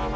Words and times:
Du 0.00 0.08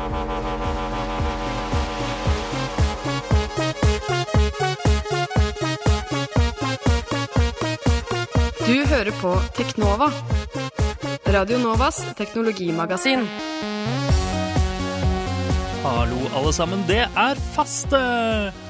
hører 8.88 9.10
på 9.20 9.34
Teknova. 9.56 10.08
Radio 11.26 11.58
Novas 11.58 12.00
teknologimagasin. 12.16 13.28
Hallo, 15.84 16.20
alle 16.36 16.52
sammen. 16.52 16.84
Det 16.88 17.02
er 17.04 17.34
faste! 17.52 18.63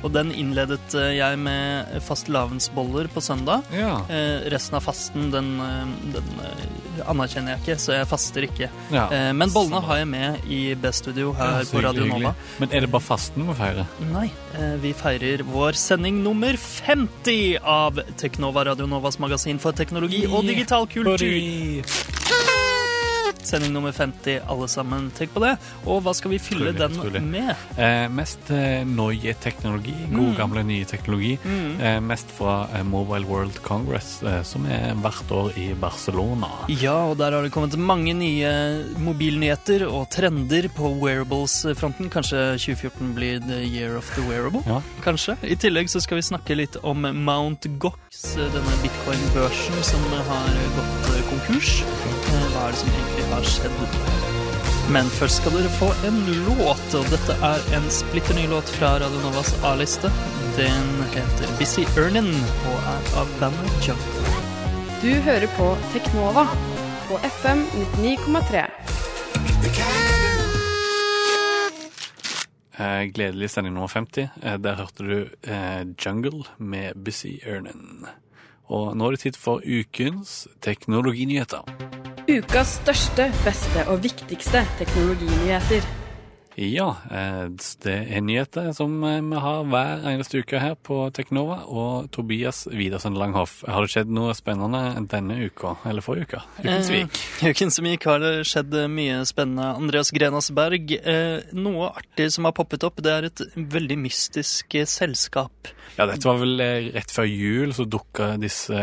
Og 0.00 0.12
den 0.14 0.30
innledet 0.32 0.94
eh, 0.96 1.12
jeg 1.18 1.38
med 1.40 2.00
fastelavnsboller 2.06 3.10
på 3.12 3.22
søndag. 3.24 3.66
Ja. 3.74 3.98
Eh, 4.08 4.46
resten 4.52 4.78
av 4.78 4.86
fasten, 4.86 5.28
den, 5.34 5.50
eh, 5.60 5.90
den 6.14 6.30
eh, 6.46 7.02
anerkjenner 7.10 7.56
jeg 7.56 7.62
ikke, 7.64 7.76
så 7.82 7.96
jeg 7.98 8.08
faster 8.10 8.46
ikke. 8.48 8.70
Ja. 8.94 9.06
Eh, 9.12 9.30
men 9.36 9.52
bollene 9.52 9.82
har 9.84 10.00
jeg 10.00 10.10
med 10.10 10.48
i 10.48 10.60
B-studio 10.80 11.34
her 11.36 11.64
på 11.68 11.84
Radio. 11.84 12.08
Nova. 12.10 12.34
Men 12.62 12.72
er 12.72 12.86
det 12.86 12.92
bare 12.92 13.04
fasten 13.04 13.44
vi 13.50 13.58
feirer? 13.58 13.90
Nei, 14.10 14.28
eh, 14.56 14.76
vi 14.82 14.94
feirer 14.96 15.44
vår 15.46 15.78
sending 15.78 16.22
nummer 16.24 16.56
50 16.56 17.58
av 17.60 18.00
Teknova 18.20 18.64
Radio 18.72 18.88
Novas 18.90 19.20
magasin 19.22 19.60
for 19.62 19.76
teknologi 19.76 20.24
og 20.26 20.48
digital 20.48 20.88
kultur. 20.90 22.59
Sending 23.46 23.72
nummer 23.72 23.92
50, 23.92 24.40
alle 24.48 24.68
sammen. 24.68 25.10
Tenk 25.16 25.32
på 25.34 25.42
det. 25.44 25.56
Og 25.86 26.02
hva 26.04 26.14
skal 26.16 26.34
vi 26.34 26.38
fylle 26.42 26.70
Utrolig, 26.70 26.78
den 26.80 26.98
utrolig. 27.00 27.22
med? 27.22 27.54
Eh, 27.76 28.08
mest 28.12 28.50
eh, 28.50 29.34
teknologi. 29.40 29.94
Mm. 30.08 30.16
God, 30.18 30.36
gamle, 30.36 30.62
nye 30.64 30.84
teknologi. 30.84 31.38
Eh, 31.80 32.00
mest 32.00 32.30
fra 32.36 32.66
eh, 32.74 32.82
Mobile 32.84 33.26
World 33.26 33.62
Congress, 33.62 34.22
eh, 34.22 34.42
som 34.42 34.66
er 34.66 34.94
hvert 35.00 35.30
år 35.30 35.52
i 35.58 35.72
Barcelona. 35.74 36.48
Ja, 36.68 36.96
og 37.10 37.18
der 37.18 37.32
har 37.32 37.42
det 37.42 37.52
kommet 37.54 37.76
mange 37.78 38.14
nye 38.14 38.50
mobilnyheter 38.98 39.86
og 39.88 40.08
trender 40.12 40.68
på 40.76 40.92
wearables-fronten. 41.00 42.10
Kanskje 42.12 42.56
2014 42.58 43.14
blir 43.16 43.40
the 43.46 43.62
year 43.64 43.96
of 43.96 44.10
the 44.16 44.22
wearable? 44.28 44.62
Ja. 44.66 44.80
Kanskje. 45.04 45.36
I 45.42 45.56
tillegg 45.56 45.90
så 45.90 46.00
skal 46.02 46.20
vi 46.20 46.26
snakke 46.26 46.56
litt 46.58 46.76
om 46.82 47.02
Mount 47.24 47.66
Gox, 47.82 48.34
denne 48.36 48.76
bitcoin-børsen 48.84 49.82
som 49.86 50.06
har 50.28 50.60
gått 50.76 51.10
eh, 51.14 51.22
konkurs. 51.30 51.80
Eh, 51.82 52.46
Hva 52.50 52.66
er 52.68 52.74
det 52.74 52.80
som 52.82 52.90
egentlig 52.94 53.29
har 53.32 53.46
skjedd? 53.46 53.80
Men 54.90 55.06
først 55.14 55.38
skal 55.38 55.54
dere 55.54 55.70
få 55.78 55.90
en 56.08 56.18
låt, 56.48 56.86
og 56.98 57.06
dette 57.12 57.36
er 57.46 57.66
en 57.78 57.86
splitter 57.94 58.34
ny 58.34 58.48
låt 58.50 58.70
fra 58.74 58.96
Radio 59.02 59.22
Novas 59.22 59.52
A-liste. 59.66 60.10
Den 60.56 60.90
heter 61.14 61.52
Busy 61.60 61.86
Earnin 61.94 62.32
og 62.34 62.88
er 62.94 63.10
av 63.22 63.30
bandet 63.42 63.86
Jump. 63.86 64.02
Du 65.00 65.12
hører 65.24 65.46
på 65.56 65.70
Teknova 65.94 66.48
på 67.08 67.20
FM 67.30 67.62
99,3. 67.98 68.66
Eh, 72.80 73.02
gledelig 73.12 73.50
sending 73.50 73.74
nummer 73.74 73.88
50. 73.88 74.28
Eh, 74.42 74.58
der 74.58 74.74
hørte 74.74 75.04
du 75.04 75.16
eh, 75.42 75.82
Jungle 76.06 76.44
med 76.58 76.96
Busy 76.96 77.38
Earnin. 77.44 78.06
Og 78.70 78.96
nå 78.96 79.06
er 79.06 79.16
det 79.16 79.24
tid 79.24 79.36
for 79.36 79.60
ukens 79.66 80.48
teknologinyheter. 80.62 81.66
Ukas 82.30 82.76
største, 82.78 83.24
beste 83.42 83.86
og 83.90 84.04
viktigste 84.04 84.62
teknologinyheter. 84.78 85.99
Ja, 86.58 86.96
eh, 87.14 87.46
det 87.84 87.94
er 88.10 88.20
nyheter 88.26 88.72
som 88.76 88.96
eh, 89.06 89.20
vi 89.22 89.38
har 89.40 89.62
hver 89.70 90.02
eneste 90.10 90.40
uke 90.42 90.58
her 90.60 90.74
på 90.74 90.98
Teknova. 91.14 91.60
Og 91.70 92.10
Tobias 92.12 92.64
Widersen 92.72 93.14
Langhoff, 93.18 93.60
har 93.68 93.86
det 93.86 93.92
skjedd 93.94 94.10
noe 94.12 94.34
spennende 94.36 94.82
denne 95.12 95.38
uka, 95.46 95.76
eller 95.88 96.04
forrige 96.04 96.26
uke? 96.26 96.42
Ukens 96.64 96.90
Vik. 96.90 97.20
Eh, 97.40 97.52
Uken 97.54 97.72
som 97.72 97.86
gikk 97.88 98.08
har 98.10 98.22
det 98.24 98.34
skjedd 98.50 98.74
mye 98.92 99.22
spennende. 99.30 99.70
Andreas 99.78 100.10
Grenasberg, 100.14 100.96
eh, 100.98 101.52
noe 101.56 101.92
artig 101.94 102.30
som 102.34 102.48
har 102.48 102.56
poppet 102.58 102.84
opp, 102.88 102.98
det 103.04 103.14
er 103.14 103.30
et 103.30 103.44
veldig 103.56 104.00
mystisk 104.02 104.74
eh, 104.74 104.88
selskap. 104.90 105.70
Ja, 105.96 106.06
dette 106.06 106.24
var 106.24 106.38
vel 106.40 106.60
rett 106.94 107.10
før 107.12 107.26
jul, 107.26 107.72
så 107.76 107.84
dukka 107.84 108.34
disse 108.40 108.78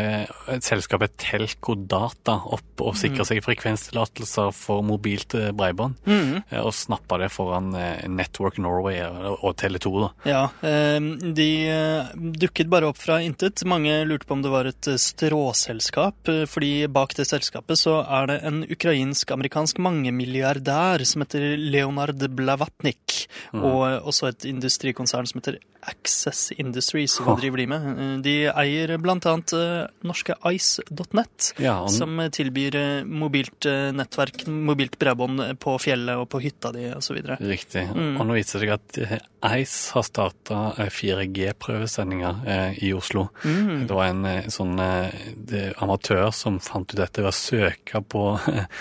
selskapet 0.62 1.16
Telco 1.18 1.74
Data 1.88 2.34
opp 2.52 2.82
og 2.84 2.98
sikra 3.00 3.24
seg 3.26 3.40
frekvenstillatelser 3.42 4.52
for 4.54 4.84
mobilt 4.86 5.34
bredbånd. 5.34 5.96
mm. 6.06 6.34
Og 6.60 6.70
snappa 6.76 7.18
det 7.22 7.30
foran 7.32 7.67
eh, 7.74 8.06
Network 8.08 8.58
Norway 8.62 9.02
og 9.08 9.38
og 9.48 9.56
Tele2, 9.60 9.92
da. 10.02 10.08
Ja, 10.28 10.42
eh, 10.66 10.98
de 11.34 11.48
eh, 11.70 12.10
dukket 12.16 12.70
bare 12.70 12.90
opp 12.90 13.00
fra 13.00 13.18
intet. 13.24 13.64
Mange 13.68 13.94
lurte 14.08 14.28
på 14.28 14.36
om 14.36 14.44
det 14.44 14.52
var 14.52 14.68
et 14.70 14.90
eh, 14.90 15.00
stråselskap, 15.00 16.32
fordi 16.50 16.72
bak 16.92 17.14
det 17.18 17.28
selskapet 17.28 17.80
så 17.80 18.00
er 18.04 18.30
det 18.30 18.38
en 18.48 18.62
ukrainsk-amerikansk 18.68 19.80
mangemilliardær 19.84 21.04
som 21.08 21.24
heter 21.24 21.56
Leonard 21.58 22.22
Blavatnik, 22.36 23.24
og 23.56 23.82
eh, 23.88 23.98
også 24.02 24.32
et 24.32 24.48
industrikonsern 24.50 25.28
som 25.28 25.42
heter 25.42 25.60
Access 25.86 26.50
Industries. 26.56 27.18
Hva 27.22 27.36
driver 27.38 27.60
de 27.60 27.66
med? 27.70 27.86
Eh, 27.88 28.14
De 28.24 28.34
eier 28.50 28.92
annet 28.98 29.52
eh, 29.56 29.86
norske 30.06 30.34
Ice.net, 30.52 31.52
Ja, 31.62 31.78
han... 31.84 31.92
som 31.92 32.18
eh, 32.20 32.30
tilbyr 32.34 33.04
mobilt 33.06 33.66
nettverk, 33.94 34.46
mobilt 34.48 34.98
bredbånd 34.98 35.42
på 35.62 35.76
fjellet 35.82 36.18
og 36.18 36.28
på 36.32 36.40
hytta 36.42 36.72
di 36.74 36.88
osv. 36.94 37.20
Riktig. 37.40 37.86
Og 37.94 38.24
nå 38.26 38.36
viser 38.38 38.60
det 38.60 38.66
seg 38.66 38.74
at 38.74 39.26
Ice 39.62 39.92
har 39.94 40.02
starta 40.02 40.60
4G-prøvesendinger 40.90 42.40
eh, 42.48 42.78
i 42.88 42.92
Oslo. 42.96 43.28
Det 43.44 43.94
var 43.94 44.10
en 44.10 44.50
sånn 44.50 44.74
amatør 44.78 46.30
som 46.34 46.58
fant 46.62 46.88
ut 46.90 46.98
dette 46.98 47.22
ved 47.22 47.30
å 47.30 47.36
søke 47.36 48.02
på 48.02 48.24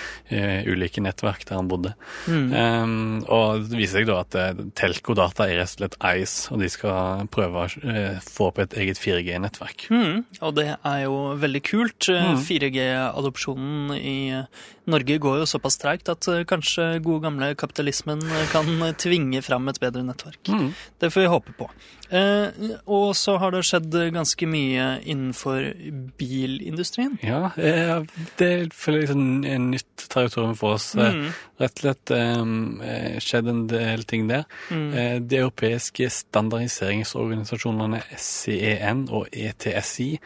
ulike 0.72 1.04
nettverk 1.04 1.46
der 1.48 1.60
han 1.60 1.70
bodde. 1.70 1.94
Um, 2.28 3.22
og 3.30 3.68
det 3.70 3.78
viser 3.80 4.02
seg 4.02 4.10
da 4.10 4.22
at 4.24 4.34
telkodata 4.34 4.88
Telco 4.98 5.14
Data 5.18 5.46
er 5.48 5.60
rett 5.62 5.74
og 5.76 5.80
slett 5.82 5.98
Ice, 6.18 6.48
og 6.54 6.62
de 6.62 6.70
skal 6.72 6.87
prøve 7.34 7.64
å 7.64 7.68
eh, 7.92 8.18
få 8.24 8.50
opp 8.52 8.60
et 8.64 8.74
eget 8.80 9.00
4G-nettverk. 9.02 9.88
Mm, 9.94 10.24
og 10.42 10.56
det 10.58 10.68
er 10.76 11.00
jo 11.06 11.18
veldig 11.42 11.64
kult. 11.68 12.10
Eh, 12.14 12.24
Mm. 12.28 12.42
4G-adopsjonen 12.44 13.94
i 13.98 14.16
eh, 14.36 14.46
Norge 14.88 15.18
går 15.20 15.42
jo 15.42 15.48
såpass 15.50 15.78
treigt 15.82 16.08
at 16.12 16.24
kanskje 16.48 17.02
gode 17.04 17.26
gamle 17.26 17.50
kapitalismen 17.60 18.22
kan 18.54 18.70
tvinge 18.98 19.42
fram 19.44 19.68
et 19.68 19.80
bedre 19.84 20.04
nettverk. 20.08 20.40
Mm. 20.48 20.70
Det 21.00 21.10
får 21.12 21.26
vi 21.26 21.32
håpe 21.34 21.56
på. 21.60 21.68
Eh, 22.10 22.78
og 22.88 23.16
så 23.16 23.38
har 23.42 23.52
det 23.52 23.64
skjedd 23.68 23.92
ganske 24.16 24.48
mye 24.48 25.02
innenfor 25.04 25.74
bilindustrien. 26.18 27.18
Ja, 27.24 27.52
eh, 27.58 28.04
det 28.40 28.74
føler 28.74 29.00
jeg 29.02 29.08
liksom 29.08 29.46
en 29.46 29.72
nytt 29.72 30.08
territorium 30.10 30.56
for 30.56 30.74
oss. 30.78 30.96
Eh, 30.96 31.14
Mm. 31.18 31.32
Rett 31.58 31.74
og 31.74 31.82
slett 31.82 32.12
eh, 32.14 33.20
skjedd 33.20 33.48
en 33.50 33.68
del 33.68 34.04
ting 34.04 34.28
der. 34.30 34.44
Mm. 34.70 34.94
Eh, 34.94 35.20
De 35.20 35.38
europeiske 35.42 36.10
standardiseringsorganisasjonene 36.10 38.02
SCEN 38.16 39.08
og 39.10 39.28
ETSI 39.32 40.12
eh, 40.14 40.22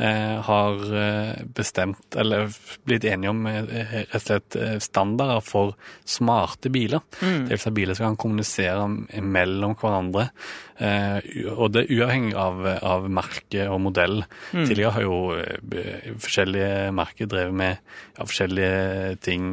har 0.00 0.80
eh, 0.96 1.42
bestemt, 1.56 2.16
eller 2.16 2.48
blitt 2.88 3.04
enige 3.04 3.30
om 3.34 3.44
eh, 3.46 3.66
rett 3.66 4.16
og 4.16 4.24
slett 4.24 4.56
eh, 4.56 4.78
standarder 4.80 5.42
for 5.44 5.74
smarte 6.08 6.70
biler. 6.72 7.02
Mm. 7.20 7.44
Det 7.48 7.56
vil 7.56 7.62
si 7.66 7.72
biler 7.76 7.98
som 7.98 8.10
kan 8.10 8.16
kommunisere 8.24 8.88
mellom 9.20 9.74
hverandre. 9.80 10.30
eh, 10.80 11.18
Og 11.52 11.72
det 11.74 11.82
er 11.84 11.92
uavhengig 11.98 12.32
av, 12.40 12.62
av 12.80 13.08
merke 13.12 13.66
og 13.68 13.80
modell. 13.84 14.22
Mm. 14.54 14.64
Tidligere 14.64 14.94
har 14.96 15.04
jo 15.04 15.18
eh, 15.36 16.14
forskjellige 16.16 16.90
merker 16.96 17.28
drevet 17.28 17.58
med 17.60 17.76
ja, 18.16 18.24
forskjellige 18.24 19.18
ting, 19.20 19.44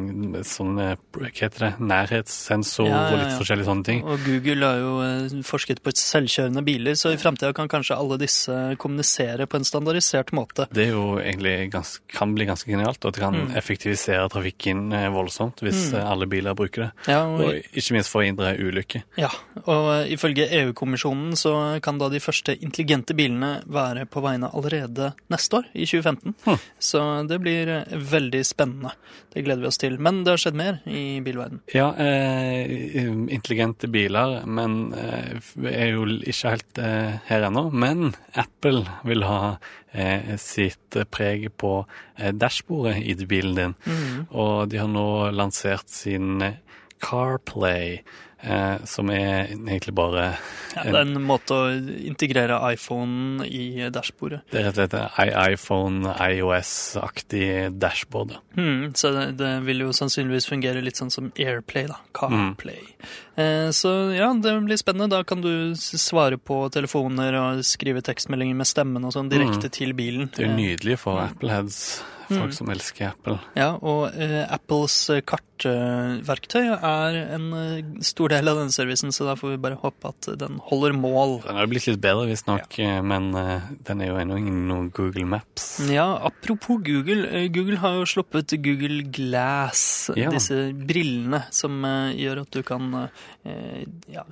sånn 0.48 0.80
eh, 0.80 0.94
hva 1.18 1.28
heter 1.34 1.66
det, 1.66 1.72
nærhetssensor 1.92 2.88
Ja, 2.88 2.94
ja, 2.96 3.12
og 3.12 3.20
litt 3.20 3.36
forskjellige 3.42 3.68
sånne 3.68 3.88
ting. 3.90 4.02
Og 4.08 4.24
Google 4.24 4.72
har 4.72 4.80
jo 4.80 4.96
eh, 5.04 5.38
forsket 5.44 5.84
på 5.84 5.92
selvkjørende 5.98 6.64
biler, 6.64 6.96
så 6.96 7.12
i 7.12 7.20
framtida 7.20 7.52
kan 7.52 7.68
kanskje 7.68 7.98
alle 8.00 8.16
disse 8.24 8.56
kommunisere 8.80 9.44
på 9.46 9.60
en 9.60 9.66
standardisert 9.68 10.30
måte. 10.32 10.37
Det 10.72 10.86
er 10.86 10.92
jo 10.94 11.18
egentlig 11.18 11.70
ganske, 11.72 12.02
kan 12.14 12.34
bli 12.34 12.46
ganske 12.48 12.70
genialt, 12.70 13.04
og 13.04 13.12
det 13.14 13.20
kan 13.22 13.34
Mm. 13.38 13.54
effektivisere 13.56 14.28
trafikken 14.30 14.92
eh, 14.92 15.08
voldsomt 15.10 15.60
hvis 15.62 15.92
Mm. 15.92 15.98
eh, 15.98 16.10
alle 16.10 16.26
biler 16.26 16.54
bruker 16.54 16.82
det. 16.82 16.90
Ja, 17.08 17.24
og, 17.26 17.40
Og 17.40 17.54
ikke 17.74 17.92
minst 17.94 18.10
forhindre 18.12 18.56
ulykker. 18.58 19.02
ja, 19.16 19.28
og 19.66 19.90
eh, 20.04 20.12
ifølge 20.14 20.48
EU-kommisjonen 20.50 21.32
så 21.36 21.80
kan 21.82 21.98
da 21.98 22.08
de 22.08 22.20
første 22.20 22.56
intelligente 22.60 23.14
bilene 23.14 23.62
være 23.66 24.06
på 24.06 24.20
vegne 24.22 24.50
allerede 24.52 25.12
neste 25.30 25.58
år, 25.60 25.64
i 25.74 25.84
2015. 25.86 26.34
Hm. 26.44 26.58
Så 26.78 27.02
det 27.28 27.40
blir 27.40 27.84
veldig 27.92 28.44
spennende. 28.44 28.92
Det 29.34 29.44
gleder 29.44 29.60
vi 29.62 29.66
oss 29.66 29.78
til. 29.78 29.98
Men 29.98 30.24
det 30.24 30.32
har 30.32 30.38
skjedd 30.38 30.54
mer 30.54 30.80
i 30.86 31.20
bilverden. 31.20 31.60
Ja, 31.74 31.90
eh, 31.98 32.66
intelligente 33.30 33.88
biler, 33.90 34.44
men 34.46 34.92
eh, 34.94 35.38
er 35.70 35.92
jo 35.92 36.06
ikke 36.06 36.50
helt 36.54 36.78
eh, 36.82 37.18
her 37.28 37.46
ennå. 37.48 37.68
Men 37.72 38.14
Apple 38.34 38.84
vil 39.04 39.22
ha 39.22 39.56
sitt 40.38 40.98
preg 41.10 41.48
på 41.56 41.72
eh, 42.16 42.32
dashbordet 42.32 42.98
i 43.02 43.14
bilen 43.26 43.58
din. 43.58 43.76
Mm. 43.86 44.24
Og 44.30 44.68
de 44.70 44.80
har 44.82 44.90
nå 44.92 45.08
lansert 45.34 45.88
sin 45.92 46.42
eh, 46.44 46.58
CarPlay, 47.02 48.00
eh, 48.42 48.84
som 48.84 49.10
er 49.10 49.52
egentlig 49.52 49.94
bare 49.94 50.24
Ja, 50.74 50.84
det 50.84 50.94
er 50.94 51.04
en 51.04 51.22
måte 51.26 51.56
å 51.56 51.70
integrere 52.10 52.58
iPhone 52.72 53.46
i 53.46 53.88
dashbordet. 53.94 54.42
Det 54.50 54.60
er 54.60 54.68
rett 54.68 54.82
og 54.82 54.90
slett 54.90 55.54
iPhone, 55.54 56.12
IOS-aktig 56.12 57.78
dashboard. 57.78 58.36
Hmm, 58.58 58.90
så 58.98 59.14
det, 59.14 59.24
det 59.40 59.54
vil 59.66 59.86
jo 59.86 59.94
sannsynligvis 59.96 60.50
fungere 60.50 60.84
litt 60.84 61.00
sånn 61.00 61.14
som 61.14 61.32
Airplay, 61.38 61.88
da. 61.90 62.02
Mm. 62.02 62.12
CarPlay. 62.20 62.84
Eh, 62.84 63.16
så 63.72 63.90
ja, 64.16 64.32
det 64.34 64.52
blir 64.66 64.76
spennende. 64.80 65.08
Da 65.16 65.22
kan 65.24 65.40
du 65.44 65.74
svare 65.78 66.38
på 66.38 66.64
telefoner 66.74 67.36
og 67.38 67.64
skrive 67.66 68.02
tekstmeldinger 68.02 68.58
med 68.58 68.66
stemmen 68.66 69.04
og 69.06 69.14
sånn 69.14 69.30
direkte 69.30 69.70
til 69.70 69.94
bilen. 69.94 70.28
Mm. 70.28 70.34
Det 70.34 70.44
er 70.44 70.48
jo 70.48 70.54
Eh, 70.54 70.62
nydelig 70.62 70.98
for 70.98 71.20
Apple-heads, 71.22 71.80
folk 72.28 72.50
Mm. 72.50 72.56
som 72.58 72.68
elsker 72.74 73.06
Apple. 73.12 73.38
Ja, 73.56 73.70
og 73.80 74.12
eh, 74.18 74.42
Apples 74.52 74.96
eh, 75.14 75.22
kartverktøy 75.24 76.66
er 76.76 77.16
en 77.34 77.46
eh, 77.56 78.02
stor 78.04 78.28
del 78.32 78.48
av 78.50 78.58
denne 78.60 78.74
servicen, 78.74 79.12
så 79.14 79.24
da 79.28 79.34
får 79.38 79.54
vi 79.54 79.60
bare 79.64 79.78
håpe 79.80 80.10
at 80.12 80.28
den 80.40 80.58
holder 80.68 80.92
mål. 80.98 81.38
Den 81.46 81.56
har 81.56 81.70
blitt 81.70 81.86
litt 81.88 82.00
bedre, 82.04 82.26
visstnok, 82.30 82.76
ja. 82.80 82.98
men 83.02 83.30
uh, 83.34 83.64
den 83.88 84.02
er 84.04 84.10
jo 84.12 84.18
ennå 84.20 84.38
ingen 84.42 84.60
noe 84.68 84.90
Google 84.94 85.24
Maps. 85.30 85.78
Ja, 85.90 86.06
apropos 86.28 86.82
Google. 86.84 87.26
eh, 87.32 87.48
Google 87.54 87.80
har 87.82 87.96
jo 88.00 88.04
sluppet 88.08 88.54
Google 88.64 89.02
Glass, 89.14 90.10
Ja. 90.16 90.30
disse 90.34 90.68
brillene 90.74 91.44
som 91.54 91.80
uh, 91.84 92.12
gjør 92.12 92.42
at 92.44 92.50
du 92.54 92.62
kan 92.66 92.92
eh, 92.94 93.08
ja, 94.12 94.24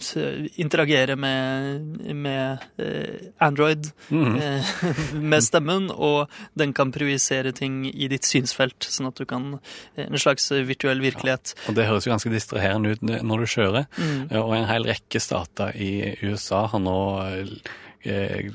interagere 0.60 1.16
med, 1.16 1.86
med 2.14 2.58
eh, 2.78 3.30
Android 3.40 3.86
Mhm. 4.10 4.36
eh, 4.36 4.62
med 5.32 5.42
stemmen, 5.44 5.90
og 5.90 6.28
den 6.54 6.72
kan 6.76 6.92
projisere 6.92 7.52
ting 7.56 7.86
i 7.88 8.08
ditt 8.08 8.24
synsfelt, 8.28 8.78
sånn 8.80 9.08
at 9.08 9.16
du 9.16 9.24
kan 9.24 9.58
eh, 9.96 10.06
En 10.06 10.18
slags 10.18 10.50
virtuell 10.52 11.00
virkelighet. 11.00 11.54
Og 11.68 11.74
det 11.78 11.86
høres 11.88 12.06
jo 12.06 12.12
ganske 12.12 12.30
distraherende 12.32 12.92
ut 12.96 13.02
når 13.02 13.38
du 13.38 13.46
kjører. 13.46 13.86
Mm. 13.96 14.28
Eh, 14.30 14.40
Og 14.42 14.54
en 14.56 14.68
hel 14.68 14.84
rekke 14.84 15.20
stater 15.20 15.72
i 15.76 16.16
USA 16.22 16.66
har 16.66 16.80
nå 16.82 16.98
eh, 17.24 17.56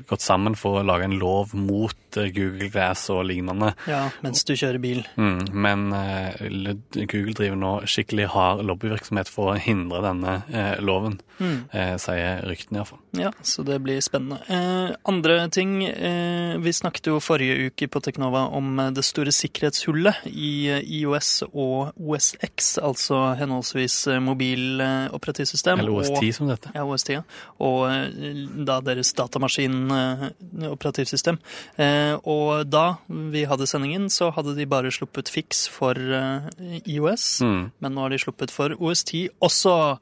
gått 0.08 0.20
sammen 0.24 0.54
for 0.58 0.80
å 0.80 0.84
lage 0.86 1.04
en 1.08 1.18
lov 1.20 1.54
mot 1.54 2.16
eh, 2.20 2.30
Google 2.34 2.68
Glass 2.72 3.06
og 3.12 3.24
lignende. 3.28 3.72
Ja, 3.88 4.06
mens 4.24 4.44
du 4.48 4.54
kjører 4.56 4.80
bil. 4.82 5.02
Mm, 5.16 5.42
men 5.52 5.86
eh, 5.96 6.72
Google 7.04 7.34
driver 7.38 7.58
nå 7.60 7.72
skikkelig 7.88 8.30
hard 8.34 8.64
lobbyvirksomhet 8.68 9.28
for 9.32 9.52
å 9.54 9.58
hindre 9.60 10.02
denne 10.08 10.38
eh, 10.52 10.74
loven, 10.80 11.20
Mm. 11.42 11.64
eh, 11.74 11.94
sier 11.98 12.42
ryktene 12.46 12.78
iallfall. 12.82 13.00
Ja, 13.18 13.30
så 13.42 13.64
det 13.66 13.78
blir 13.82 13.98
spennende. 14.04 14.36
Eh, 14.52 14.92
andre 15.10 15.48
ting 15.50 15.72
eh, 15.82 16.52
Vi 16.62 16.70
snakket 16.76 17.08
jo 17.10 17.16
forrige 17.24 17.66
uke 17.66 17.88
på 17.90 18.02
Teknova 18.04 18.44
om 18.54 18.68
eh, 18.78 18.90
det 18.94 19.02
store 19.08 19.32
sikkerhetshullet 19.34 20.20
i 20.28 20.52
eh, 20.70 20.84
IOS 21.00 21.30
og 21.48 21.96
OSX, 21.98 22.76
altså 22.84 23.32
henholdsvis 23.40 23.96
eh, 24.12 24.20
mobiloperativsystem 24.22 25.80
Eller 25.82 25.90
og 25.96 26.04
OS10 26.04 26.32
som 26.36 26.50
dette. 26.52 26.70
ja, 26.76 26.84
OS10, 26.86 27.12
ja. 27.16 27.22
og 27.58 27.82
eh, 27.90 28.46
da 28.68 28.78
deres 28.84 29.10
datamaskin-operativsystem. 29.42 31.38
Eh, 31.78 32.14
og 32.24 32.66
da 32.70 32.96
vi 33.08 33.44
hadde 33.48 33.66
sendingen, 33.66 34.08
så 34.10 34.30
hadde 34.34 34.54
de 34.56 34.66
bare 34.66 34.90
sluppet 34.94 35.28
fiks 35.32 35.66
for 35.68 35.94
eh, 35.94 36.48
IOS, 36.86 37.40
Mm. 37.42 37.70
men 37.80 37.92
nå 37.94 38.00
har 38.02 38.10
de 38.10 38.18
sluppet 38.18 38.50
for 38.50 38.68
OS10 38.78 39.28
også. 39.42 39.98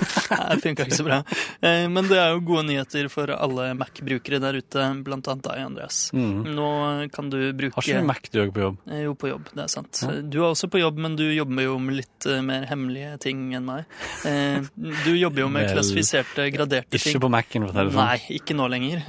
Det 0.50 0.60
funka 0.62 0.86
ikke 0.86 0.98
så 0.98 1.06
bra. 1.06 1.18
Eh, 1.60 1.86
Men 1.88 2.08
det 2.10 2.18
er 2.20 2.34
jo 2.34 2.42
gode 2.46 2.66
nyheter 2.68 3.08
for 3.12 3.30
alle 3.34 3.68
Mac-brukere 3.78 4.40
der 4.42 4.58
ute, 4.60 4.86
blant 5.06 5.28
annet 5.30 5.46
deg, 5.46 5.62
Andreas. 5.66 6.00
Mm. 6.16 6.46
Nå 6.56 6.68
kan 7.14 7.30
du 7.32 7.38
bruke 7.56 7.78
Har 7.78 7.86
ikke 7.86 8.02
du 8.02 8.08
Mac 8.08 8.30
du 8.32 8.40
òg 8.42 8.52
på 8.54 8.64
jobb? 8.64 8.78
Eh, 8.90 9.02
Jo, 9.06 9.14
på 9.18 9.30
jobb, 9.30 9.50
det 9.54 9.64
er 9.66 9.70
sant. 9.72 10.02
Ja. 10.02 10.14
Du 10.22 10.38
er 10.42 10.48
også 10.50 10.70
på 10.72 10.80
jobb, 10.80 10.98
men 11.02 11.16
du 11.18 11.24
jobber 11.30 11.66
jo 11.66 11.76
med 11.82 12.00
litt 12.00 12.28
eh, 12.28 12.42
mer 12.46 12.66
hemmelige 12.70 13.16
ting 13.26 13.48
enn 13.56 13.66
meg. 13.66 13.86
Du 15.06 15.12
jobber 15.14 15.44
jo 15.44 15.48
med 15.52 15.70
klassifiserte, 15.70 16.48
graderte 16.54 16.98
ting. 16.98 17.14
Ikke 17.14 17.24
på 17.26 17.30
Mac-en, 17.32 17.66
for 17.68 17.72
å 17.72 17.86
si 17.86 17.94
sånn. 17.94 18.00
Nei, 18.00 18.38
ikke 18.40 18.56
nå 18.58 18.68
lenger. 18.72 19.04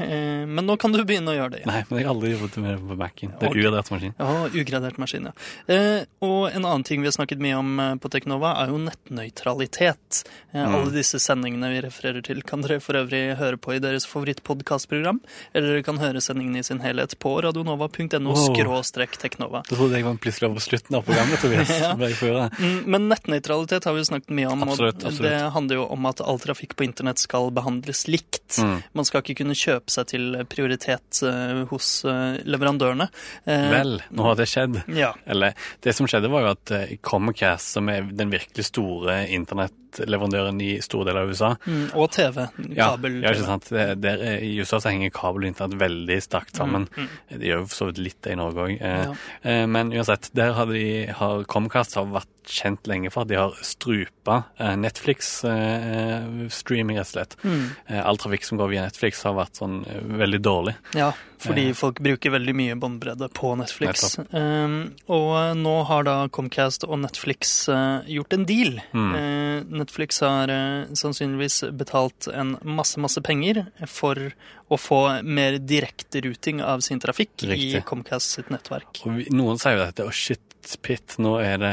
Men 0.47 0.67
nå 0.67 0.77
kan 0.81 0.93
du 0.93 1.01
begynne 1.07 1.33
å 1.33 1.37
gjøre 1.37 1.57
det. 1.57 1.63
Nei, 1.69 1.81
men 1.89 2.01
jeg 2.01 2.07
har 2.07 2.13
aldri 2.13 2.33
jobbet 2.35 2.59
mer 2.63 2.79
på 2.81 2.99
Mac-en. 2.99 3.33
Det 3.37 3.47
er 3.47 3.51
okay. 3.51 3.63
ugradert 3.63 3.91
maskin. 3.93 4.15
Ja, 4.17 4.37
ugradert 4.61 5.01
maskin, 5.01 5.29
ja. 5.31 5.85
Og 6.27 6.39
en 6.51 6.63
annen 6.63 6.85
ting 6.87 7.03
vi 7.03 7.09
har 7.09 7.15
snakket 7.17 7.41
mye 7.43 7.57
om 7.59 7.83
på 8.03 8.11
Teknova, 8.13 8.53
er 8.63 8.73
jo 8.73 8.79
nettnøytralitet. 8.81 10.21
Mm. 10.53 10.76
Alle 10.77 10.93
disse 10.95 11.19
sendingene 11.21 11.69
vi 11.73 11.81
refererer 11.85 12.23
til, 12.25 12.41
kan 12.47 12.61
dere 12.63 12.79
for 12.83 12.97
øvrig 12.99 13.21
høre 13.39 13.57
på 13.61 13.75
i 13.75 13.79
deres 13.83 14.05
favorittpodkastprogram, 14.09 15.19
eller 15.53 15.73
dere 15.73 15.85
kan 15.85 15.99
høre 16.01 16.21
sendingene 16.23 16.61
i 16.61 16.67
sin 16.67 16.81
helhet 16.83 17.15
på 17.21 17.33
radionova.no 17.43 18.35
skråstrek 18.47 19.17
teknova. 19.21 19.63
Da 19.67 19.75
trodde 19.75 19.97
jeg 19.99 20.05
var 20.07 20.19
plutselig 20.21 20.49
over 20.51 20.63
slutten 20.63 20.99
av 20.99 21.05
programmet, 21.07 21.41
Tobias. 21.41 21.73
Ja. 22.27 22.47
Mm, 22.59 22.83
Men 22.89 23.07
nettnøytralitet 23.11 23.85
har 23.87 23.93
vi 23.95 24.01
jo 24.01 24.07
snakket 24.09 24.31
mye 24.35 24.49
om, 24.49 24.63
Absolutt, 24.65 25.01
og 25.03 25.09
absolutt. 25.11 25.27
det 25.31 25.51
handler 25.53 25.79
jo 25.79 25.85
om 25.93 26.07
at 26.09 26.21
all 26.23 26.39
trafikk 26.41 26.75
på 26.79 26.85
internett 26.87 27.21
skal 27.21 27.49
behandles 27.55 28.05
likt. 28.09 28.57
Mm. 28.61 28.77
Man 28.97 29.07
skal 29.07 29.23
ikke 29.23 29.37
kunne 29.41 29.55
kjøpe 29.57 29.93
seg 29.93 30.09
til 30.11 30.37
prioritet 30.49 31.21
eh, 31.27 31.61
hos 31.71 31.91
eh, 32.07 32.39
leverandørene. 32.47 33.09
Eh, 33.45 33.67
Vel, 33.73 33.97
nå 34.09 34.27
har 34.27 34.39
det 34.39 34.49
skjedd. 34.51 34.81
Ja. 34.97 35.13
Eller, 35.25 35.57
det 35.85 35.95
som 35.97 36.09
skjedde 36.09 36.31
var 36.33 36.45
jo 36.47 36.53
at 36.55 36.75
Comcast, 37.05 37.73
som 37.77 37.89
er 37.93 38.07
den 38.17 38.33
virkelig 38.33 38.67
store 38.71 39.21
internettleverandøren 39.97 40.61
i 40.61 40.69
store 40.81 41.05
deler 41.09 41.21
av 41.25 41.29
USA 41.33 41.49
Mm, 41.67 41.89
og 41.95 42.11
TV. 42.11 42.45
Kabel. 42.75 43.21
ja, 43.23 43.31
ikke 43.33 43.45
sant? 43.45 43.69
Der, 44.01 44.17
er- 44.17 44.43
I 44.43 44.59
USA 44.59 44.77
så 44.79 44.89
henger 44.91 45.09
kabel 45.11 45.43
og 45.43 45.49
internett 45.51 45.79
veldig 45.81 46.21
sterkt 46.21 46.55
sammen. 46.55 46.87
Mm, 46.95 47.09
Det 47.29 47.41
gjør 47.49 47.59
jo 47.61 47.65
for 47.67 47.75
så 47.75 47.85
vidt 47.91 47.97
litt 48.05 48.21
det 48.21 48.31
i 48.31 48.35
Norge 48.35 48.55
òg. 48.67 48.81
Eh, 48.81 49.03
Ja. 49.05 49.13
eh, 49.43 49.65
men 49.65 49.91
uansett, 49.91 50.29
der 50.33 50.53
har, 50.53 50.65
de, 50.65 51.05
har 51.07 51.43
Comcast 51.45 51.95
har 51.95 52.05
vært 52.05 52.27
kjent 52.47 52.87
lenge 52.87 53.11
for 53.13 53.21
at 53.25 53.29
de 53.31 53.35
har 53.39 53.53
strupa 53.65 54.43
eh, 54.57 54.75
Netflix-streaming, 54.79 56.97
rett 56.97 57.07
og 57.07 57.11
slett. 57.13 57.33
Mm. 57.43 57.65
Eh, 57.87 58.01
all 58.07 58.17
trafikk 58.21 58.43
som 58.47 58.57
går 58.59 58.67
via 58.73 58.81
Netflix, 58.87 59.23
har 59.27 59.35
vært 59.37 59.55
sånn 59.61 59.75
eh, 59.87 60.01
veldig 60.23 60.41
dårlig. 60.45 60.75
Ja, 60.97 61.11
fordi 61.43 61.67
Eh. 61.69 61.73
folk 61.77 61.99
bruker 61.99 62.31
veldig 62.33 62.55
mye 62.55 62.75
båndbredde 62.75 63.29
på 63.33 63.53
Netflix. 63.59 64.17
Um, 64.31 64.93
og 65.07 65.55
nå 65.57 65.75
har 65.85 66.03
da 66.07 66.15
Comcast 66.33 66.83
og 66.87 66.99
Netflix 67.03 67.67
eh, 67.69 68.01
gjort 68.07 68.33
en 68.33 68.45
deal. 68.45 68.79
Mm. 68.93 69.15
Eh, 69.15 69.63
Netflix 69.83 70.19
har 70.21 70.49
eh, 70.49 70.85
sannsynligvis 70.97 71.63
betalt 71.77 72.27
en 72.33 72.57
masse, 72.63 72.97
masse 72.99 73.21
penger 73.21 73.65
for 73.87 74.31
å 74.67 74.75
få 74.79 75.21
mer 75.23 75.59
direkte 75.63 76.19
ruting 76.25 76.59
av 76.61 76.81
sin 76.83 76.99
trafikk 76.99 77.43
i 77.47 77.79
Comcast 77.87 78.31
sitt 78.35 78.49
nettverk. 78.51 78.99
Og 79.07 79.29
noen 79.31 79.57
sier 79.61 79.77
jo 79.77 79.85
dette, 79.85 80.03
å 80.03 80.11
shit, 80.11 80.41
pitt, 80.75 81.15
nå 81.23 81.35
er 81.39 81.57
det 81.61 81.71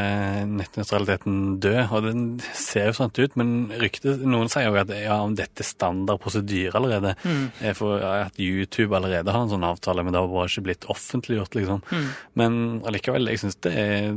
nettnøytraliteten 0.53 1.59
død, 1.65 1.81
og 1.91 2.03
den 2.07 2.23
ser 2.55 2.91
jo 2.91 2.95
sånn 3.01 3.13
ut, 3.17 3.37
men 3.41 3.51
ryktet, 3.81 4.23
noen 4.23 4.51
sier 4.53 4.69
jo 4.69 4.77
at 4.81 4.93
ja, 4.95 5.17
om 5.25 5.35
dette 5.39 5.65
er 5.65 5.69
standard 5.69 6.21
prosedyre 6.23 6.77
allerede, 6.79 7.15
Mm. 7.25 7.51
for 7.75 7.99
at 8.05 8.39
YouTube 8.39 8.95
allerede 8.97 9.33
har 9.33 9.43
en 9.43 9.51
sånn 9.51 9.65
avtale, 9.67 10.05
men 10.05 10.13
det 10.13 10.21
har 10.21 10.29
bare 10.29 10.47
ikke 10.53 10.65
blitt 10.69 10.87
offentliggjort, 10.93 11.55
liksom. 11.59 11.83
Mm. 11.91 12.09
Men 12.35 12.59
allikevel, 12.85 13.27
jeg 13.33 13.39
synes 13.43 13.57
det 13.65 13.73
er, 13.73 14.13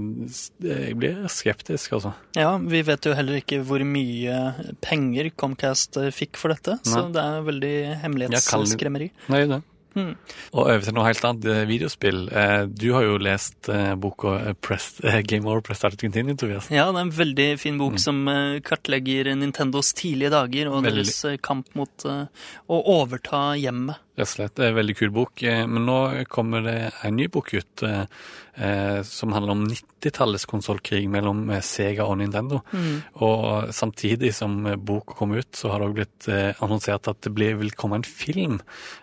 jeg 0.61 0.97
blir 0.99 1.23
skeptisk, 1.31 1.93
altså. 1.97 2.13
Ja, 2.35 2.57
vi 2.57 2.81
vet 2.83 3.05
jo 3.07 3.13
heller 3.17 3.39
ikke 3.41 3.63
hvor 3.65 3.81
mye 3.87 4.75
penger 4.81 5.31
Comcast 5.37 5.97
fikk 6.13 6.37
for 6.37 6.53
dette, 6.53 6.77
så 6.83 7.07
det 7.13 7.23
er 7.23 7.41
veldig 7.47 7.75
hemmelighetsskremmeri. 8.03 9.11
Nei, 9.31 9.45
det. 9.47 9.61
Mm. 9.95 10.15
Og 10.53 10.59
over 10.67 10.81
til 10.85 10.93
noe 10.93 11.05
helt 11.07 11.23
annet, 11.25 11.45
eh, 11.49 11.65
videospill. 11.65 12.27
Eh, 12.31 12.65
Du 12.67 12.93
har 12.93 13.03
jo 13.03 13.17
lest 13.17 13.69
eh, 13.69 13.95
boka 13.95 14.53
Press, 14.61 14.99
Game 15.29 15.45
Over, 15.47 15.61
Press 15.61 15.77
Started 15.79 15.99
Continue, 15.99 16.35
Tobias. 16.35 16.69
Ja, 16.69 16.91
det 16.91 16.99
er 16.99 17.05
en 17.07 17.11
veldig 17.11 17.59
fin 17.59 17.77
bok 17.77 17.93
Mm. 17.93 17.99
som 17.99 18.25
kartlegger 18.61 19.31
Nintendos 19.35 19.93
tidlige 19.93 20.29
dager 20.29 20.67
og 20.71 20.83
Veldig. 20.83 21.05
deres 21.05 21.41
kamp 21.41 21.67
mot 21.75 21.89
å 22.05 22.27
overta 22.69 23.55
hjemmet. 23.57 23.97
Rett 24.17 24.25
og 24.25 24.33
slett. 24.33 24.55
Det 24.57 24.65
en 24.71 24.77
veldig 24.79 24.95
kul 24.97 25.11
bok. 25.13 25.43
Eh, 25.45 25.67
Men 25.69 25.85
nå 25.85 26.25
kommer 26.25 26.63
det 26.65 26.77
en 27.05 27.15
ny 27.15 27.27
bok 27.29 27.51
ut 27.53 27.83
eh, 27.85 28.05
eh, 28.57 29.03
som 29.05 29.33
handler 29.35 29.53
om 29.53 29.67
90-tallets 29.69 30.47
konsollkrig 30.49 31.03
mellom 31.13 31.43
eh, 31.53 31.61
Sega 31.61 32.07
og 32.09 32.17
Nintendo. 32.17 32.63
Mm. 32.73 33.03
Og 33.21 33.69
samtidig 33.77 34.33
som 34.33 34.57
boka 34.81 35.13
kom 35.19 35.35
ut, 35.37 35.51
så 35.53 35.69
har 35.69 35.83
det 35.83 35.91
òg 35.91 35.99
blitt 35.99 36.29
annonsert 36.65 37.11
at 37.13 37.21
det 37.27 37.35
blir, 37.37 37.59
vil 37.61 37.75
komme 37.77 38.01
en 38.01 38.07
film 38.09 38.57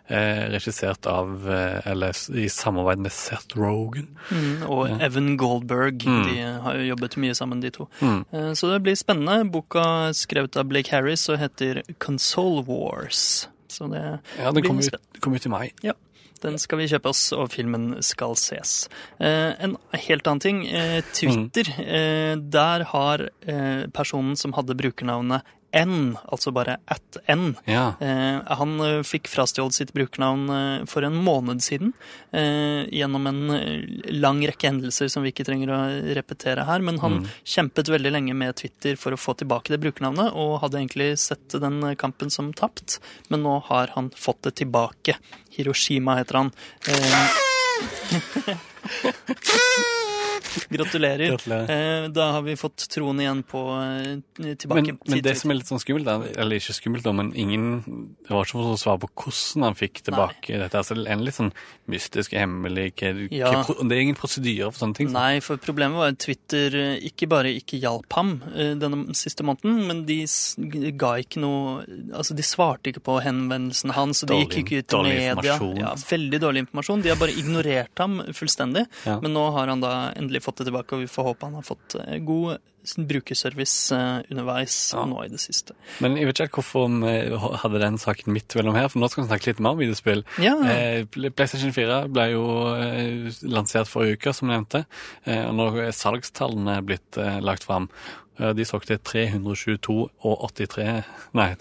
eh, 0.09 0.51
regissert 0.51 1.07
av 1.07 1.47
Eller 1.47 2.11
i 2.35 2.49
samarbeid 2.51 3.07
med 3.07 3.15
Seth 3.15 3.55
Rogan. 3.55 4.11
Mm. 4.35 4.67
Og 4.67 4.85
eh. 4.89 4.99
Evan 5.07 5.37
Goldberg. 5.39 6.03
Mm. 6.03 6.27
De 6.27 6.43
har 6.67 6.83
jo 6.83 6.91
jobbet 6.91 7.21
mye 7.23 7.39
sammen, 7.39 7.63
de 7.63 7.71
to. 7.71 7.87
Mm. 8.03 8.25
Så 8.59 8.75
det 8.75 8.83
blir 8.83 8.99
spennende. 8.99 9.45
Boka 9.47 10.11
skrevet 10.11 10.59
av 10.59 10.67
Blake 10.75 10.91
Harris 10.91 11.29
og 11.31 11.39
heter 11.39 11.85
Console 12.03 12.67
Wars. 12.67 13.45
Så 13.75 13.91
det 13.93 14.03
Ja, 14.39 14.53
den 14.55 14.63
kommer 14.63 14.83
kom 14.83 15.01
ut, 15.03 15.21
kom 15.21 15.39
ut 15.39 15.47
i 15.47 15.53
mai. 15.53 15.67
Den 16.45 16.59
skal 16.61 16.83
vi 16.83 16.89
kjøpe 16.91 17.09
oss, 17.09 17.23
og 17.33 17.49
filmen 17.55 17.95
skal 18.05 18.35
ses. 18.37 18.85
Eh, 19.17 19.55
en 19.65 19.79
helt 19.97 20.27
annen 20.29 20.43
ting. 20.45 20.63
Eh, 20.69 21.01
Twitter. 21.17 21.71
Mm. 21.79 21.85
Eh, 21.85 22.35
der 22.59 22.85
har 22.91 23.29
personen 23.95 24.37
som 24.37 24.53
hadde 24.57 24.77
brukernavnet 24.77 25.55
N, 25.75 26.15
altså 26.31 26.53
bare 26.55 26.77
at 26.91 27.19
N. 27.31 27.57
Ja. 27.67 27.95
Eh, 28.01 28.39
han 28.59 28.75
eh, 28.85 29.03
fikk 29.07 29.29
frastjålet 29.33 29.75
sitt 29.77 29.93
brukernavn 29.97 30.45
eh, 30.55 30.85
for 30.91 31.07
en 31.07 31.17
måned 31.27 31.63
siden 31.65 31.93
eh, 32.31 32.85
gjennom 32.95 33.27
en 33.31 33.41
eh, 33.57 34.13
lang 34.15 34.43
rekke 34.47 34.71
hendelser 34.71 35.11
som 35.13 35.27
vi 35.27 35.33
ikke 35.35 35.47
trenger 35.49 35.73
å 35.75 35.81
repetere 36.17 36.67
her. 36.69 36.85
Men 36.85 37.01
han 37.03 37.25
kjempet 37.43 37.91
veldig 37.93 38.15
lenge 38.15 38.37
med 38.39 38.57
Twitter 38.61 38.99
for 39.01 39.15
å 39.15 39.21
få 39.21 39.35
tilbake 39.41 39.75
det 39.75 39.83
brukernavnet, 39.83 40.31
og 40.35 40.61
hadde 40.63 40.79
egentlig 40.83 41.11
sett 41.23 41.59
den 41.61 41.83
kampen 42.01 42.31
som 42.31 42.53
tapt, 42.57 43.01
men 43.33 43.43
nå 43.47 43.59
har 43.71 43.95
han 43.97 44.13
fått 44.17 44.45
det 44.47 44.57
tilbake. 44.63 45.19
Hiroshima 45.57 46.19
heter 46.21 46.43
han. 46.43 46.55
Eh, 46.89 47.29
Gratulerer. 50.77 51.31
Gratulerer. 51.35 51.71
Eh, 52.05 52.09
Da 52.15 52.27
har 52.37 52.43
vi 52.47 52.55
fått 52.57 52.87
troen 52.93 53.21
igjen 53.23 53.43
på 53.49 53.63
eh, 53.81 54.55
tilbake. 54.55 54.83
Men, 54.95 54.99
men 55.09 55.23
det 55.25 55.37
som 55.41 55.51
er 55.51 55.59
litt 55.61 55.71
sånn 55.71 55.83
skummelt, 55.83 56.09
eller 56.37 56.57
ikke 56.61 56.77
skummelt, 56.77 57.09
men 57.15 57.33
ingen 57.35 57.67
Det 58.25 58.31
var 58.35 58.45
ikke 58.47 58.61
noe 58.61 58.79
svar 58.81 58.99
på 59.03 59.11
hvordan 59.15 59.67
han 59.69 59.79
fikk 59.79 60.03
tilbake 60.09 60.59
dette. 60.63 60.79
Altså, 60.81 60.97
en 61.07 61.25
litt 61.27 61.35
sånn 61.39 61.53
mystisk, 61.91 62.33
hemmelig 62.39 62.93
Ja. 63.35 63.63
Det 63.65 63.93
er 63.97 64.01
ingen 64.05 64.17
prosedyrer 64.19 64.71
for 64.73 64.85
sånne 64.87 64.95
ting. 64.99 65.09
så- 65.09 65.13
Nei, 65.19 65.41
for 65.41 65.57
problemet 65.57 65.97
var 65.99 66.09
at 66.15 66.19
Twitter 66.19 66.75
eh, 66.75 66.99
ikke 67.11 67.29
bare 67.29 67.51
ikke 67.55 67.81
hjalp 67.81 68.13
ham 68.13 68.35
denne 68.55 69.15
siste 69.15 69.43
måneden, 69.47 69.87
men 69.89 70.05
de 70.07 70.23
ga 70.97 71.15
ikke 71.23 71.41
noe 71.43 71.85
Altså, 72.15 72.35
de 72.37 72.43
svarte 72.47 72.91
ikke 72.93 73.03
på 73.05 73.17
henvendelsen 73.25 73.91
hans, 73.97 74.23
og 74.25 74.29
de 74.31 74.37
gikk 74.45 74.55
ikke 74.63 74.79
ut 74.85 74.95
i 74.95 75.03
media. 75.09 75.57
Ja, 75.81 75.95
veldig 75.99 76.41
dårlig 76.43 76.63
informasjon. 76.65 77.03
De 77.03 77.11
har 77.11 77.19
bare 77.21 77.35
ignorert 77.35 77.99
ham 77.99 78.19
fullstendig. 78.37 78.85
Ja. 79.07 79.19
Men 79.21 79.35
nå 79.35 79.45
har 79.55 79.69
han 79.73 79.81
da 79.83 80.13
endelig 80.15 80.44
fått 80.45 80.61
det 80.61 80.69
tilbake, 80.69 80.97
og 80.97 81.05
vi 81.05 81.11
får 81.11 81.31
håpe 81.31 81.49
han 81.49 81.59
har 81.59 81.67
fått 81.67 81.97
eh, 82.01 82.19
god 82.25 82.59
brukerservice 82.97 83.93
eh, 83.97 84.23
underveis 84.31 84.77
Ja. 84.95 85.05
nå 85.09 85.25
i 85.25 85.29
det 85.33 85.41
siste. 85.41 85.75
Men 86.05 86.17
jeg 86.17 86.27
vet 86.31 86.41
ikke 86.45 86.61
hvorfor 86.63 86.89
vi 86.89 87.15
hadde 87.63 87.81
den 87.83 87.99
saken 87.99 88.33
midt 88.37 88.55
mellom 88.59 88.75
her, 88.79 88.89
for 88.93 89.01
nå 89.03 89.09
skal 89.11 89.25
vi 89.25 89.31
snakke 89.33 89.51
litt 89.53 89.61
mer 89.65 89.75
om 89.77 89.79
videospill. 89.83 90.25
Ja. 90.43 90.55
Eh, 90.69 91.05
PlayStation 91.15 91.73
4 91.75 92.03
ble 92.13 92.29
jo 92.35 92.45
eh, 92.75 93.31
lansert 93.49 93.89
forrige 93.91 94.19
uke, 94.21 94.35
som 94.37 94.49
nevnte, 94.53 94.85
eh, 95.25 95.47
og 95.49 95.55
nå 95.59 95.71
er 95.87 95.97
salgstallene 95.97 96.81
blitt 96.85 97.19
eh, 97.19 97.41
lagt 97.41 97.65
fram. 97.65 97.89
Eh, 98.39 98.51
De 98.53 98.65
solgte 98.67 98.97
322 98.99 99.95
og 100.27 100.41
83 100.51 101.05
Nei, 101.39 101.53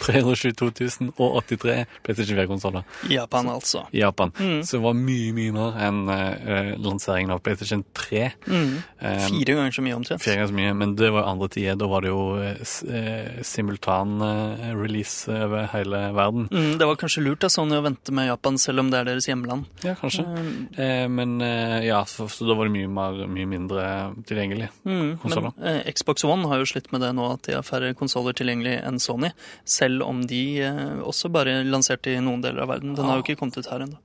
322 0.00 0.70
083 1.16 1.74
PlayStation 2.04 2.38
4-konsoller 2.38 2.84
Japan, 3.12 3.48
altså. 3.52 3.82
i 3.92 4.00
Japan. 4.00 4.32
Mm. 4.38 4.62
Så 4.64 4.78
det 4.78 4.82
var 4.86 4.96
mye, 4.96 5.32
mye 5.36 5.52
mer 5.56 5.76
enn 5.86 6.00
eh, 6.12 6.70
lanseringen 6.80 7.34
av 7.36 7.42
PlayStation 7.44 7.84
3. 7.96 8.22
Mm. 8.48 8.72
Eh, 9.00 9.26
Fire 9.28 9.58
ganger 9.58 9.76
så 9.76 9.84
mye 9.84 9.98
omtrent. 9.98 10.24
Fire 10.24 10.38
ganger 10.40 10.50
så 10.52 10.55
mye, 10.56 10.72
men 10.76 10.94
det 10.98 11.10
var 11.14 11.22
jo 11.24 11.30
andre 11.34 11.48
tider. 11.52 11.76
Da 11.80 11.88
var 11.90 12.04
det 12.04 12.10
jo 12.10 12.22
eh, 12.40 12.62
eh, 12.96 13.40
simultan 13.46 14.16
eh, 14.24 14.66
release 14.76 15.28
over 15.32 15.68
hele 15.74 16.00
verden. 16.16 16.48
Mm, 16.52 16.76
det 16.80 16.88
var 16.88 16.98
kanskje 17.00 17.24
lurt 17.26 17.44
av 17.46 17.52
Sony 17.54 17.76
å 17.78 17.84
vente 17.84 18.14
med 18.16 18.28
Japan, 18.30 18.58
selv 18.60 18.82
om 18.84 18.90
det 18.92 19.00
er 19.02 19.10
deres 19.12 19.28
hjemland. 19.30 19.68
Ja, 19.86 19.96
kanskje. 20.00 20.26
Mm, 20.26 20.52
Eh, 20.76 21.06
men 21.08 21.40
eh, 21.40 21.86
ja, 21.86 22.02
så, 22.08 22.26
så 22.28 22.44
da 22.48 22.54
var 22.58 22.68
det 22.68 22.74
mye, 22.74 22.88
mer, 22.90 23.22
mye 23.30 23.46
mindre 23.48 23.84
tilgjengelig. 24.28 24.68
Mm, 24.84 25.16
konsoler. 25.22 25.52
men 25.56 25.80
eh, 25.80 25.92
Xbox 25.96 26.24
One 26.28 26.48
har 26.50 26.60
jo 26.60 26.68
slitt 26.68 26.90
med 26.92 27.00
det 27.04 27.12
nå, 27.16 27.28
at 27.36 27.46
de 27.48 27.54
har 27.56 27.64
færre 27.66 27.92
konsoller 27.96 28.36
tilgjengelig 28.36 28.76
enn 28.86 29.00
Sony. 29.02 29.30
Selv 29.64 30.04
om 30.06 30.20
de 30.28 30.42
eh, 30.66 31.00
også 31.06 31.30
bare 31.32 31.58
lanserte 31.66 32.12
i 32.12 32.20
noen 32.24 32.44
deler 32.44 32.64
av 32.66 32.72
verden. 32.74 32.94
Den 32.98 33.08
har 33.08 33.20
jo 33.20 33.26
ikke 33.26 33.38
kommet 33.40 33.58
ut 33.60 33.70
her 33.72 33.86
ennå. 33.86 33.98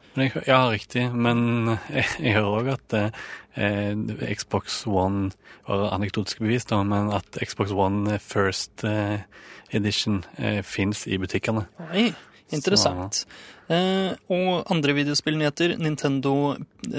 Ja, 0.48 0.64
riktig. 0.72 1.08
Men 1.14 1.76
jeg, 1.92 2.08
jeg 2.26 2.38
hører 2.40 2.62
òg 2.62 2.72
at 2.78 2.98
eh, 2.98 4.36
Xbox 4.36 4.82
One 4.88 5.32
var 5.68 5.92
anekdotiske 5.96 6.41
bevis, 6.42 6.66
da, 6.70 6.82
men 6.88 7.12
at 7.16 7.38
Xbox 7.46 7.72
One 7.78 8.18
First 8.24 8.84
eh, 8.88 9.24
Edition 9.72 10.24
eh, 10.42 10.60
fins 10.66 11.06
i 11.08 11.18
butikkene. 11.22 11.68
Oi, 11.94 12.10
interessant. 12.52 13.24
Eh, 13.72 14.12
og 14.36 14.68
andre 14.74 14.92
videospillnyheter. 14.98 15.78
Nintendo 15.80 16.34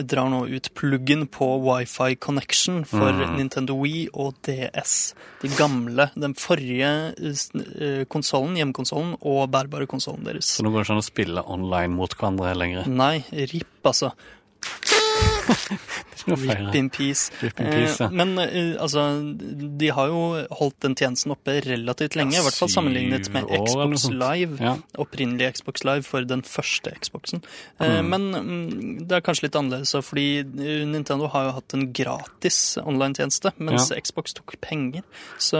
drar 0.08 0.30
nå 0.32 0.46
ut 0.48 0.70
pluggen 0.78 1.26
på 1.28 1.48
Wifi 1.66 2.14
Connection 2.16 2.80
for 2.88 3.12
Mm. 3.12 3.34
Nintendo 3.36 3.76
Wii 3.76 4.06
og 4.14 4.38
DS. 4.48 4.94
De 5.42 5.50
gamle, 5.58 6.08
den 6.16 6.32
forrige 6.38 7.12
konsollen, 8.08 8.56
hjemmekonsollen, 8.56 9.18
og 9.20 9.50
bærbare 9.52 9.86
konsollen 9.90 10.24
deres. 10.30 10.48
Så 10.56 10.64
nå 10.64 10.72
går 10.72 10.80
det 10.80 10.88
ikke 10.88 10.96
an 10.96 11.04
å 11.04 11.10
spille 11.10 11.44
online 11.58 11.92
mot 11.98 12.16
hverandre 12.16 12.54
lenger. 12.56 12.88
Nei, 12.88 13.18
RIP, 13.36 13.68
altså. 13.84 14.14
Rip 16.26 16.74
in 16.74 16.90
peace. 16.90 17.30
Rip 17.42 17.60
in 17.60 17.66
peace, 17.66 17.96
ja. 18.00 18.06
Eh, 18.06 18.10
Men 18.12 18.38
eh, 18.38 18.76
altså, 18.80 19.04
de 19.78 19.88
har 19.96 20.08
jo 20.08 20.46
holdt 20.58 20.78
den 20.80 20.94
tjenesten 20.98 21.32
oppe 21.34 21.58
relativt 21.64 22.16
lenge, 22.18 22.38
i 22.38 22.42
hvert 22.44 22.54
fall 22.58 22.68
sammenlignet 22.72 23.30
med 23.34 23.46
Xbox. 23.50 24.06
Live. 24.12 24.58
Ja. 24.62 24.76
Opprinnelig 25.02 25.52
Xbox 25.58 25.84
Live 25.84 26.02
for 26.06 26.24
den 26.28 26.42
første 26.42 26.94
Xboxen. 27.00 27.42
Eh, 27.80 28.00
Mm. 28.02 28.08
Men 28.08 28.22
mm, 28.32 29.06
det 29.08 29.16
er 29.18 29.20
kanskje 29.20 29.44
litt 29.48 29.56
annerledes, 29.58 29.92
fordi 30.04 30.42
Nintendo 30.88 31.26
har 31.28 31.44
jo 31.48 31.52
hatt 31.58 31.74
en 31.76 31.92
gratis 31.92 32.78
online-tjeneste, 32.82 33.52
mens 33.58 33.90
Ja. 33.90 33.98
Xbox 34.00 34.32
tok 34.34 34.54
penger. 34.60 35.02
Så 35.38 35.58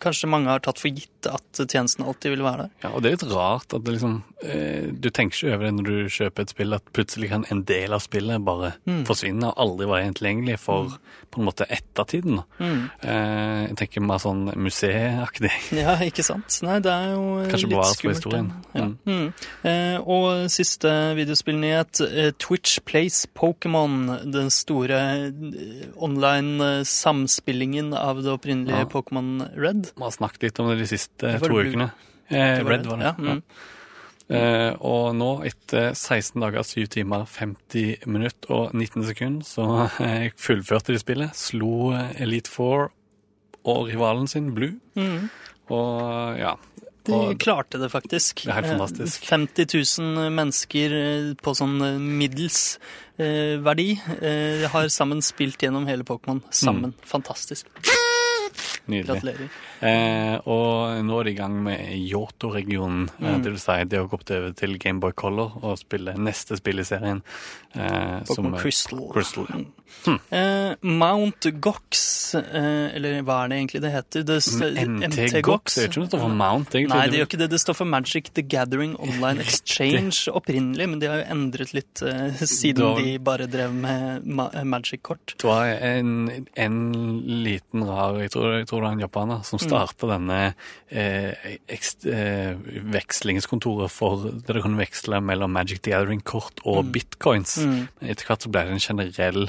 kanskje 0.00 0.28
mange 0.28 0.48
har 0.48 0.60
tatt 0.60 0.78
for 0.78 0.88
gitt 0.88 1.26
at 1.26 1.60
tjenesten 1.68 2.04
alltid 2.06 2.30
vil 2.36 2.42
være 2.46 2.56
der. 2.66 2.70
Ja, 2.84 2.90
og 2.94 3.02
det 3.02 3.12
er 3.12 3.16
litt 3.16 3.32
rart 3.34 3.74
at 3.74 3.84
det 3.84 3.92
liksom 3.98 4.22
Du 5.00 5.08
tenker 5.10 5.34
ikke 5.36 5.54
over 5.54 5.64
det 5.64 5.74
når 5.74 5.84
du 5.84 6.08
kjøper 6.12 6.40
et 6.44 6.50
spill, 6.52 6.74
at 6.76 6.84
plutselig 6.92 7.28
kan 7.30 7.44
en 7.50 7.62
del 7.64 7.92
av 7.92 8.00
spillet 8.04 8.44
bare 8.44 8.74
Mm. 8.86 9.04
forsvinne 9.06 9.48
og 9.48 9.54
aldri 9.56 9.86
være 9.86 9.95
tilgjengelig 10.16 10.58
for 10.62 10.96
på 11.32 11.40
en 11.40 11.46
måte 11.48 11.66
ettertiden. 11.68 12.38
Mm. 12.58 12.90
Eh, 13.02 13.62
jeg 13.66 13.76
tenker 13.80 14.04
mer 14.06 14.20
sånn 14.22 14.46
museaktig. 14.56 15.50
Ja, 15.82 15.96
ikke 16.06 16.24
sant? 16.24 16.58
Nei, 16.64 16.78
det 16.84 16.92
er 16.92 17.10
jo 17.12 17.24
Kanskje 17.50 17.66
litt 17.66 17.74
bevares 17.74 18.00
for 18.00 18.14
historien. 18.14 18.48
Ja. 18.76 18.86
Mm. 18.86 18.96
Mm. 19.10 19.26
Eh, 19.68 19.98
og 20.16 20.46
siste 20.54 20.92
videospillnyhet. 21.18 22.00
Eh, 22.06 22.30
Twitch 22.40 22.78
Plays 22.88 23.24
Pokémon. 23.36 23.96
Den 24.32 24.52
store 24.54 25.00
eh, 25.28 25.86
online 25.96 26.84
samspillingen 26.88 27.92
av 27.96 28.22
det 28.24 28.32
opprinnelige 28.32 28.84
Ja. 28.86 28.90
Pokémon 28.90 29.48
Red. 29.56 29.90
Vi 29.96 30.02
har 30.02 30.14
snakket 30.14 30.48
litt 30.48 30.60
om 30.60 30.70
det 30.72 30.78
de 30.84 30.90
siste 30.90 31.36
Det 31.36 31.40
to 31.44 31.56
ukene. 31.60 31.90
Eh, 32.28 32.62
Red 32.64 32.86
var 32.86 33.02
det. 33.02 33.14
Ja, 33.18 33.40
Eh, 34.26 34.72
og 34.82 35.12
nå, 35.14 35.28
etter 35.46 35.92
16 35.94 36.40
dager, 36.42 36.64
7 36.66 36.86
timer, 36.96 37.26
50 37.30 38.06
minutter 38.10 38.50
og 38.56 38.72
19 38.74 39.04
sekunder, 39.06 39.46
så 39.46 39.66
eh, 40.02 40.30
fullførte 40.40 40.96
de 40.96 40.98
spillet. 41.02 41.36
Slo 41.38 41.92
eh, 41.94 42.16
Elite 42.24 42.50
Four 42.50 42.88
og 43.66 43.86
rivalen 43.90 44.26
sin, 44.30 44.52
Blue. 44.54 44.74
Mm. 44.98 45.28
Og 45.74 46.38
ja. 46.40 46.56
De 47.06 47.36
klarte 47.38 47.78
det 47.78 47.86
faktisk. 47.92 48.42
Det 48.42 48.50
er 48.50 48.56
helt 48.58 48.66
Eh, 48.66 48.78
fantastisk. 48.78 49.26
50 49.30 50.00
000 50.02 50.30
mennesker 50.34 50.94
eh, 50.98 51.28
på 51.38 51.54
sånn 51.54 51.76
eh, 51.86 51.98
middels 52.02 52.80
eh, 53.22 53.54
verdi 53.62 53.92
eh, 54.18 54.66
har 54.72 54.88
sammen 54.90 55.22
spilt 55.22 55.62
gjennom 55.62 55.86
hele 55.86 56.02
Pokémon. 56.06 56.42
Sammen. 56.50 56.96
Mm. 56.96 57.06
Fantastisk. 57.06 57.70
Nydelig. 58.88 59.20
Gratulerer. 59.20 59.48
Eh, 59.80 60.40
og 60.46 61.04
nå 61.04 61.20
er 61.20 61.24
de 61.24 61.30
i 61.30 61.38
gang 61.38 61.56
med 61.62 61.80
Yoto-regionen. 62.10 63.08
Eh, 63.20 63.26
Mm. 63.36 63.42
det 63.42 63.52
vil 63.52 63.60
si, 63.60 63.84
de 63.84 63.96
har 63.96 64.06
gått 64.08 64.30
over 64.30 64.52
til 64.52 64.78
Gameboy 64.78 65.12
Color 65.12 65.58
og 65.62 65.78
spiller 65.78 66.14
neste 66.16 66.56
spill 66.56 66.78
i 66.78 66.84
serien. 66.84 67.22
Eh, 67.74 68.24
som 68.24 68.46
Pokémon 68.52 68.58
Crystal. 68.60 69.08
Crystal. 69.12 69.46
Mm. 70.06 70.18
Eh, 70.30 70.74
Mount 70.82 71.46
Gox, 71.60 72.34
eh, 72.38 72.94
eller 72.96 73.22
hva 73.26 73.44
er 73.44 73.48
det 73.52 73.56
egentlig 73.58 73.80
det 73.82 73.92
heter? 73.94 74.24
Det, 74.26 74.38
MT 74.86 75.42
Gox. 75.46 75.74
Det 75.74 75.84
er 75.84 75.88
ikke 75.90 76.00
noe 76.02 76.06
som 76.06 76.12
står 76.12 76.22
for 76.26 76.34
Mount, 76.40 76.70
egentlig. 76.74 76.94
Nei, 76.94 77.06
det 77.10 77.20
gjør 77.20 77.28
ikke 77.30 77.40
det. 77.42 77.48
Det 77.50 77.60
står 77.62 77.78
for 77.80 77.90
Magic 77.90 78.30
the 78.34 78.42
Gathering 78.42 78.94
Online 79.02 79.40
Exchange 79.46 80.26
opprinnelig, 80.32 80.88
men 80.92 80.98
de 81.02 81.10
har 81.10 81.22
jo 81.22 81.28
endret 81.36 81.72
litt 81.74 82.02
eh, 82.06 82.42
siden 82.46 82.82
Da- 82.82 82.94
de 83.02 83.16
bare 83.18 83.46
drev 83.50 83.74
med 83.74 84.26
ma 84.26 84.48
Magic-kort. 84.64 85.36
Det 85.38 85.46
var 85.48 85.66
en, 85.66 86.46
en 86.56 86.78
liten 87.44 87.82
rar 87.86 88.18
Jeg 88.20 88.30
tror, 88.34 88.58
jeg 88.60 88.66
tror 88.70 88.80
det 88.80 88.86
var 88.88 88.92
en 88.98 89.04
japaner 89.06 89.44
som 89.44 89.58
Mm. 89.66 90.08
denne 90.10 90.54
eh, 90.90 91.56
ekst, 91.68 92.06
eh, 92.06 92.54
vekslingskontoret 92.94 93.90
for 93.90 94.30
der 94.46 94.54
du 94.58 94.62
kunne 94.62 94.78
veksle 94.80 95.20
mellom 95.24 95.52
Magic 95.52 95.80
the 95.82 95.90
Gathering-kort 95.92 96.60
og 96.64 96.92
bitcoins. 96.94 97.56
Mm. 97.58 97.88
Etter 98.02 98.26
hvert 98.28 98.44
så 98.46 98.50
ble 98.52 98.64
det 98.68 98.76
en 98.76 98.84
generell 98.84 99.48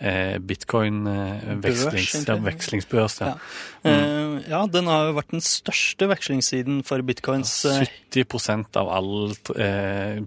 eh, 0.00 0.38
bitcoin-vekslings, 0.38 2.86
Børs, 2.90 3.20
ja. 3.20 3.26
Ja. 3.26 3.34
Ja. 3.82 3.90
Eh, 3.90 4.40
ja, 4.50 4.66
den 4.68 4.86
har 4.90 5.06
jo 5.08 5.14
vært 5.16 5.30
den 5.32 5.40
største 5.44 6.04
vekslingssiden 6.10 6.82
for 6.84 7.00
bitcoins. 7.06 7.52
eh, 7.64 7.86
70 8.12 8.76
av 8.76 8.88
all 8.92 9.32
eh, 9.56 10.20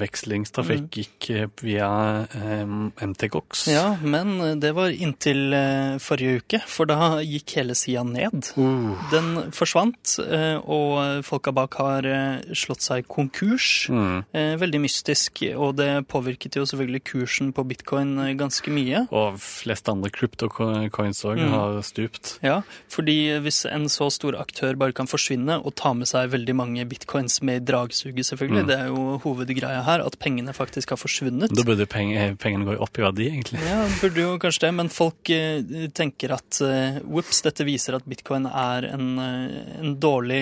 vekslingstrafikk 0.00 0.82
Mm. 0.86 0.90
gikk 0.90 1.30
eh, 1.30 1.46
via 1.62 2.26
eh, 2.34 2.66
MTGOX. 3.06 3.66
Ja, 3.70 3.94
men 4.02 4.58
det 4.60 4.72
var 4.74 4.88
inntil 4.90 5.52
eh, 5.54 5.98
forrige 6.02 6.36
uke, 6.42 6.60
for 6.66 6.86
da 6.90 7.20
gikk 7.22 7.54
hele 7.60 7.74
sida 7.78 8.02
ned. 8.04 8.50
Uh. 8.56 8.96
Den 9.12 9.52
forsvant, 9.52 10.16
eh, 10.26 10.56
og 10.64 11.22
folka 11.24 11.52
bak 11.54 11.74
har 11.78 12.04
eh, 12.06 12.40
slått 12.54 12.80
seg 12.82 13.06
konkurs. 13.08 13.86
Mm. 13.88 14.24
Eh, 14.32 14.56
Veldig 14.56 14.80
mystisk, 14.82 15.42
og 15.56 15.76
det 15.76 16.06
påvirket 16.08 16.56
jo 16.56 16.64
selvfølgelig 16.66 17.04
kursen 17.04 17.52
på 17.54 17.64
bitcoin 17.68 18.18
eh, 18.18 18.34
ganske 18.34 18.70
mye. 18.72 19.06
Og 19.16 19.38
flest 19.40 19.88
andre 19.88 20.10
cryptocoins 20.12 21.22
òg 21.24 21.38
Mm. 21.40 21.50
har 21.52 21.82
stupt. 21.82 22.38
Ja, 22.42 22.62
fordi 22.92 23.38
hvis 23.40 23.64
en 23.70 23.86
så 23.88 24.10
stor 24.12 24.36
aktør 24.40 24.76
bare 24.76 24.92
kan 24.92 25.06
forsvinne 25.06 25.58
og 25.64 25.74
ta 25.74 25.92
med 25.94 26.06
seg 26.08 26.30
veldig 26.30 26.54
mange 26.54 26.84
bitcoins 26.88 27.40
med 27.42 27.62
i 27.62 27.72
dragsuget, 27.72 28.24
selvfølgelig, 28.26 28.62
Mm. 28.64 28.66
det 28.66 28.78
er 28.78 28.86
jo 28.88 29.18
hovedgreia 29.24 29.82
her, 29.84 30.04
at 30.04 30.18
pengene 30.18 30.52
faktisk 30.54 30.90
har 30.90 30.96
forsvunnet. 31.00 31.48
Da 31.54 31.62
burde 31.62 31.86
penge, 31.86 32.36
pengene 32.38 32.64
gå 32.66 32.76
opp 32.80 32.98
i 32.98 33.02
verdi, 33.02 33.28
egentlig. 33.30 33.60
Ja, 33.64 33.86
burde 34.00 34.16
jo 34.20 34.38
kanskje 34.38 34.60
det, 34.66 34.74
men 34.74 34.88
folk 34.88 35.30
eh, 35.30 35.62
tenker 35.94 36.32
at 36.32 36.60
eh, 36.60 37.00
whoops, 37.04 37.42
dette 37.42 37.64
viser 37.64 37.94
at 37.96 38.04
bitcoin 38.08 38.46
er 38.46 38.84
en, 38.92 39.18
eh, 39.18 39.78
en 39.80 39.96
dårlig 39.96 40.36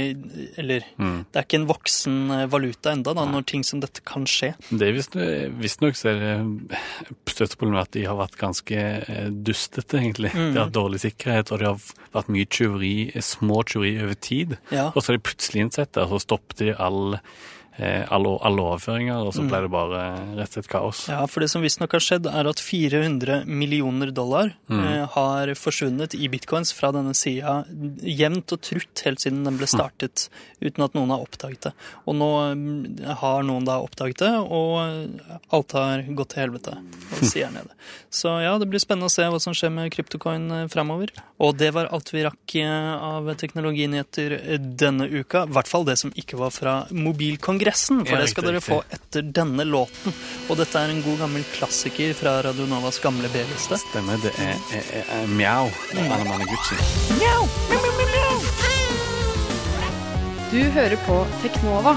Eller 0.58 0.82
Mm. 0.98 1.26
det 1.32 1.36
er 1.36 1.44
ikke 1.44 1.60
en 1.60 1.66
voksen 1.66 2.30
eh, 2.30 2.46
valuta 2.46 2.90
enda 2.92 3.14
da, 3.14 3.24
når 3.24 3.44
ting 3.46 3.62
som 3.64 3.80
dette 3.80 4.00
kan 4.04 4.24
skje. 4.24 4.54
Det 4.70 4.82
er 4.82 4.92
visst- 4.92 5.14
Visstnok 5.14 5.94
så 5.94 6.10
er 6.10 6.18
det 6.20 6.78
største 7.26 7.56
problemet 7.56 7.82
at 7.82 7.90
de 7.92 8.04
har 8.04 8.16
vært 8.16 8.36
ganske 8.38 8.63
eh, 8.72 9.28
dustete, 9.28 9.98
egentlig. 9.98 10.30
Mm. 10.34 10.52
De 10.52 10.58
har 10.58 10.68
hatt 10.68 10.76
dårlig 10.76 11.02
sikkerhet, 11.04 11.52
og 11.52 11.60
det 11.60 11.68
har 11.68 11.88
vært 12.14 12.30
mye 12.32 12.48
tyveri, 12.48 12.94
små 13.20 13.62
tyveri 13.68 13.96
over 14.04 14.14
tid. 14.14 14.56
Ja. 14.70 14.90
Og 14.92 15.02
så 15.02 15.12
har 15.12 15.18
de 15.18 15.26
plutselig 15.28 15.66
innsett 15.66 15.92
det, 15.92 16.06
og 16.06 16.14
så 16.14 16.24
stoppet 16.24 16.62
de 16.62 16.74
all, 16.74 17.18
alle, 17.78 18.38
alle 18.46 18.62
overføringer, 18.62 19.26
og 19.26 19.32
så 19.34 19.42
Mm. 19.42 19.48
ble 19.50 19.60
det 19.62 19.70
bare 19.70 20.02
rett 20.38 20.46
og 20.48 20.54
slett 20.54 20.68
kaos. 20.70 21.08
Ja, 21.08 21.26
for 21.26 21.40
det 21.40 21.50
som 21.50 21.62
visstnok 21.62 21.90
har 21.92 22.00
skjedd, 22.00 22.26
er 22.30 22.46
at 22.48 22.60
400 22.62 23.44
millioner 23.46 24.12
dollar 24.14 24.52
Mm. 24.70 24.84
eh, 24.84 25.06
har 25.10 25.46
forsvunnet 25.58 26.14
i 26.14 26.28
bitcoins 26.28 26.72
fra 26.72 26.92
denne 26.92 27.14
sida 27.14 27.64
jevnt 28.00 28.52
og 28.52 28.60
trutt 28.62 29.02
helt 29.04 29.18
siden 29.20 29.42
den 29.44 29.58
ble 29.58 29.66
startet, 29.66 30.28
uten 30.62 30.84
at 30.84 30.94
noen 30.94 31.10
har 31.10 31.18
oppdaget 31.26 31.60
det. 31.60 31.72
Og 32.06 32.14
nå 32.14 32.30
mm, 32.54 33.04
har 33.20 33.42
noen 33.42 33.64
da 33.66 33.80
oppdaget 33.82 34.18
det, 34.18 34.32
og 34.50 35.20
alt 35.52 35.72
har 35.72 36.02
gått 36.14 36.28
til 36.34 36.42
helvete, 36.46 36.76
og 36.78 37.24
sida 37.26 37.48
er 37.48 37.52
nede. 37.58 37.70
Så 38.10 38.40
ja, 38.42 38.56
det 38.58 38.68
blir 38.70 38.78
spennende 38.80 39.10
å 39.10 39.12
se 39.12 39.22
hva 39.26 39.40
som 39.40 39.52
skjer 39.52 39.72
med 39.74 39.90
kryptocoin 39.92 40.46
eh, 40.62 40.66
framover. 40.68 41.10
Og 41.40 41.56
det 41.58 41.72
var 41.74 41.90
alt 41.92 42.10
vi 42.14 42.22
rakk 42.22 42.54
eh, 42.56 42.94
av 43.02 43.26
teknologinyheter 43.36 44.32
eh, 44.38 44.58
denne 44.58 45.08
uka. 45.10 45.44
I 45.48 45.52
hvert 45.56 45.68
fall 45.70 45.84
det 45.84 45.98
som 45.98 46.12
ikke 46.14 46.38
var 46.38 46.50
fra 46.54 46.86
mobilkongressen, 47.64 48.06
for 48.06 48.14
Ja, 48.14 48.20
det 48.20 48.28
skal 48.28 48.44
riktig, 48.44 48.52
dere 48.52 48.60
få 48.60 48.82
etter 48.90 49.22
denne 49.22 49.64
låten. 49.64 50.12
Og 50.48 50.56
dette 50.56 50.78
er 50.78 50.88
en 50.90 51.02
god 51.02 51.18
gammel 51.18 51.44
klassiker 51.54 52.14
fra 52.14 52.42
Radio 52.42 52.66
Novas 52.66 52.98
gamle 53.00 53.28
B-liste. 53.28 53.78
Stemmer, 53.78 54.18
det 54.22 54.32
er, 54.38 54.54
er, 54.72 54.82
er, 54.92 55.04
er 55.20 55.26
Mjau 55.26 55.70
mjau, 55.70 55.70
mjau, 55.94 56.08
mjau. 56.08 56.24
Managuchi. 56.24 56.76
Du 60.54 60.60
hører 60.70 60.96
på 61.06 61.26
Teknova 61.42 61.96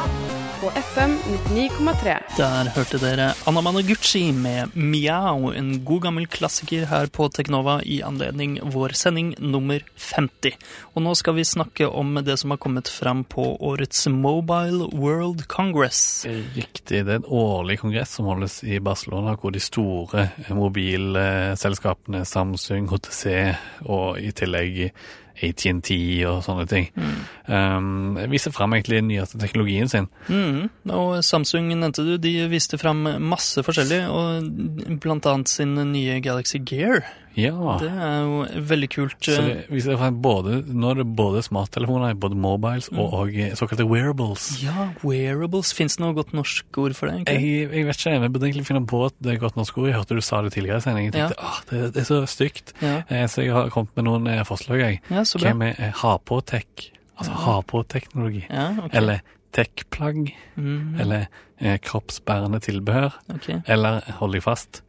på 0.62 0.70
FM 0.70 1.18
99,3. 1.50 2.14
Der 2.38 2.70
hørte 2.74 2.98
dere 3.02 3.34
Anna 3.46 3.62
Managuchi 3.62 4.32
med 4.32 4.72
'Mjau', 4.74 5.54
en 5.54 5.84
god 5.86 6.02
gammel 6.02 6.28
klassiker 6.28 6.86
her 6.86 7.08
på 7.08 7.28
Teknova 7.30 7.82
i 7.86 8.02
anledning 8.02 8.58
vår 8.64 8.96
sending 8.98 9.36
nummer 9.40 9.84
50. 9.96 10.58
Og 10.96 11.04
nå 11.06 11.14
skal 11.16 11.38
vi 11.38 11.46
snakke 11.46 11.88
om 11.88 12.16
det 12.26 12.40
som 12.40 12.52
har 12.52 12.58
kommet 12.58 12.88
fram 12.88 13.24
på 13.24 13.46
årets 13.62 14.08
Mobile 14.08 14.90
World 14.94 15.48
Congress. 15.48 16.26
Riktig. 16.56 17.06
Det 17.06 17.14
er 17.14 17.22
en 17.22 17.30
årlig 17.30 17.80
kongress 17.80 18.18
som 18.18 18.26
holdes 18.26 18.64
i 18.64 18.80
Barcelona, 18.80 19.36
hvor 19.36 19.54
de 19.54 19.62
store 19.62 20.30
mobilselskapene 20.50 22.26
Samsung, 22.26 22.90
HTC 22.90 23.56
og 23.86 24.20
i 24.20 24.32
tillegg 24.32 24.92
AT&T 25.38 25.98
og 26.30 26.42
sånne 26.46 26.66
ting 26.70 26.88
um, 26.98 28.18
viser 28.32 28.54
fram 28.56 28.74
egentlig 28.74 29.02
den 29.02 29.10
nyeste 29.12 29.40
teknologien 29.42 29.92
sin. 29.92 30.10
Mm, 30.32 30.68
og 30.90 31.20
Samsung 31.26 31.70
nevnte 31.72 32.06
du, 32.08 32.16
de 32.22 32.34
viste 32.52 32.80
fram 32.82 33.06
masse 33.22 33.62
forskjellig, 33.66 34.02
og 34.10 34.98
blant 35.04 35.30
annet 35.30 35.52
sin 35.52 35.76
nye 35.94 36.20
Galaxy 36.26 36.62
Gear. 36.66 37.06
Ja. 37.38 37.78
Det 37.78 37.90
er 37.94 38.16
jo 38.26 38.64
veldig 38.72 38.88
kult. 38.90 39.18
Så 39.22 39.36
det 39.46 39.56
viser 39.70 39.98
frem 40.00 40.16
både, 40.24 40.56
nå 40.74 40.90
er 40.92 41.00
det 41.04 41.06
både 41.20 41.44
smarttelefoner, 41.46 42.16
både 42.18 42.36
mobiles 42.42 42.88
og, 42.96 43.14
og 43.14 43.36
såkalte 43.60 43.86
wearables. 43.86 44.48
Ja, 44.64 44.88
wearables. 45.06 45.70
Fins 45.78 46.00
det 46.00 46.04
noe 46.06 46.16
godt 46.18 46.34
norsk 46.34 46.80
ord 46.82 46.98
for 46.98 47.12
det? 47.12 47.20
egentlig? 47.20 47.46
Jeg, 47.46 47.70
jeg 47.78 47.86
vet 47.92 48.02
ikke, 48.02 48.16
jeg 48.18 48.34
burde 48.34 48.50
egentlig 48.50 48.66
finne 48.72 48.84
på 48.90 49.04
at 49.06 49.18
det 49.22 49.36
er 49.36 49.42
godt 49.46 49.60
norsk 49.62 49.78
ord. 49.78 49.90
Jeg 49.92 50.00
hørte 50.00 50.18
du 50.18 50.24
sa 50.26 50.42
det 50.42 50.54
tidligere 50.58 50.82
i 50.82 50.86
sendingen. 50.88 51.14
Jeg 51.14 51.30
tenkte, 51.30 51.46
ah, 51.54 51.62
det, 51.70 51.84
det 51.94 52.04
er 52.04 52.10
så 52.10 52.20
stygt. 52.34 52.74
Ja. 52.82 52.96
Eh, 53.08 53.26
Så 53.30 53.46
jeg 53.46 53.54
har 53.54 53.70
kommet 53.70 53.94
med 53.96 54.10
noen 54.10 54.28
eh, 54.34 54.42
forslag, 54.48 54.82
jeg. 54.82 55.02
ja, 55.14 55.22
så 55.24 55.38
bra. 55.38 55.54
Hva 55.54 55.62
med 55.62 55.78
eh, 55.80 55.94
ha-på-tech? 56.02 56.90
Altså 57.18 57.34
ha-på-teknologi. 57.46 58.44
Ja, 58.50 58.72
okay. 58.82 58.94
Eller 58.98 59.22
tech-plagg. 59.54 60.34
Mhm, 60.58 60.98
Eller 61.02 61.28
eh, 61.62 61.78
kroppsbærende 61.82 62.60
tilbehør. 62.66 63.14
Okay. 63.38 63.62
Eller, 63.70 64.02
hold 64.20 64.34
deg 64.38 64.44
fast, 64.46 64.82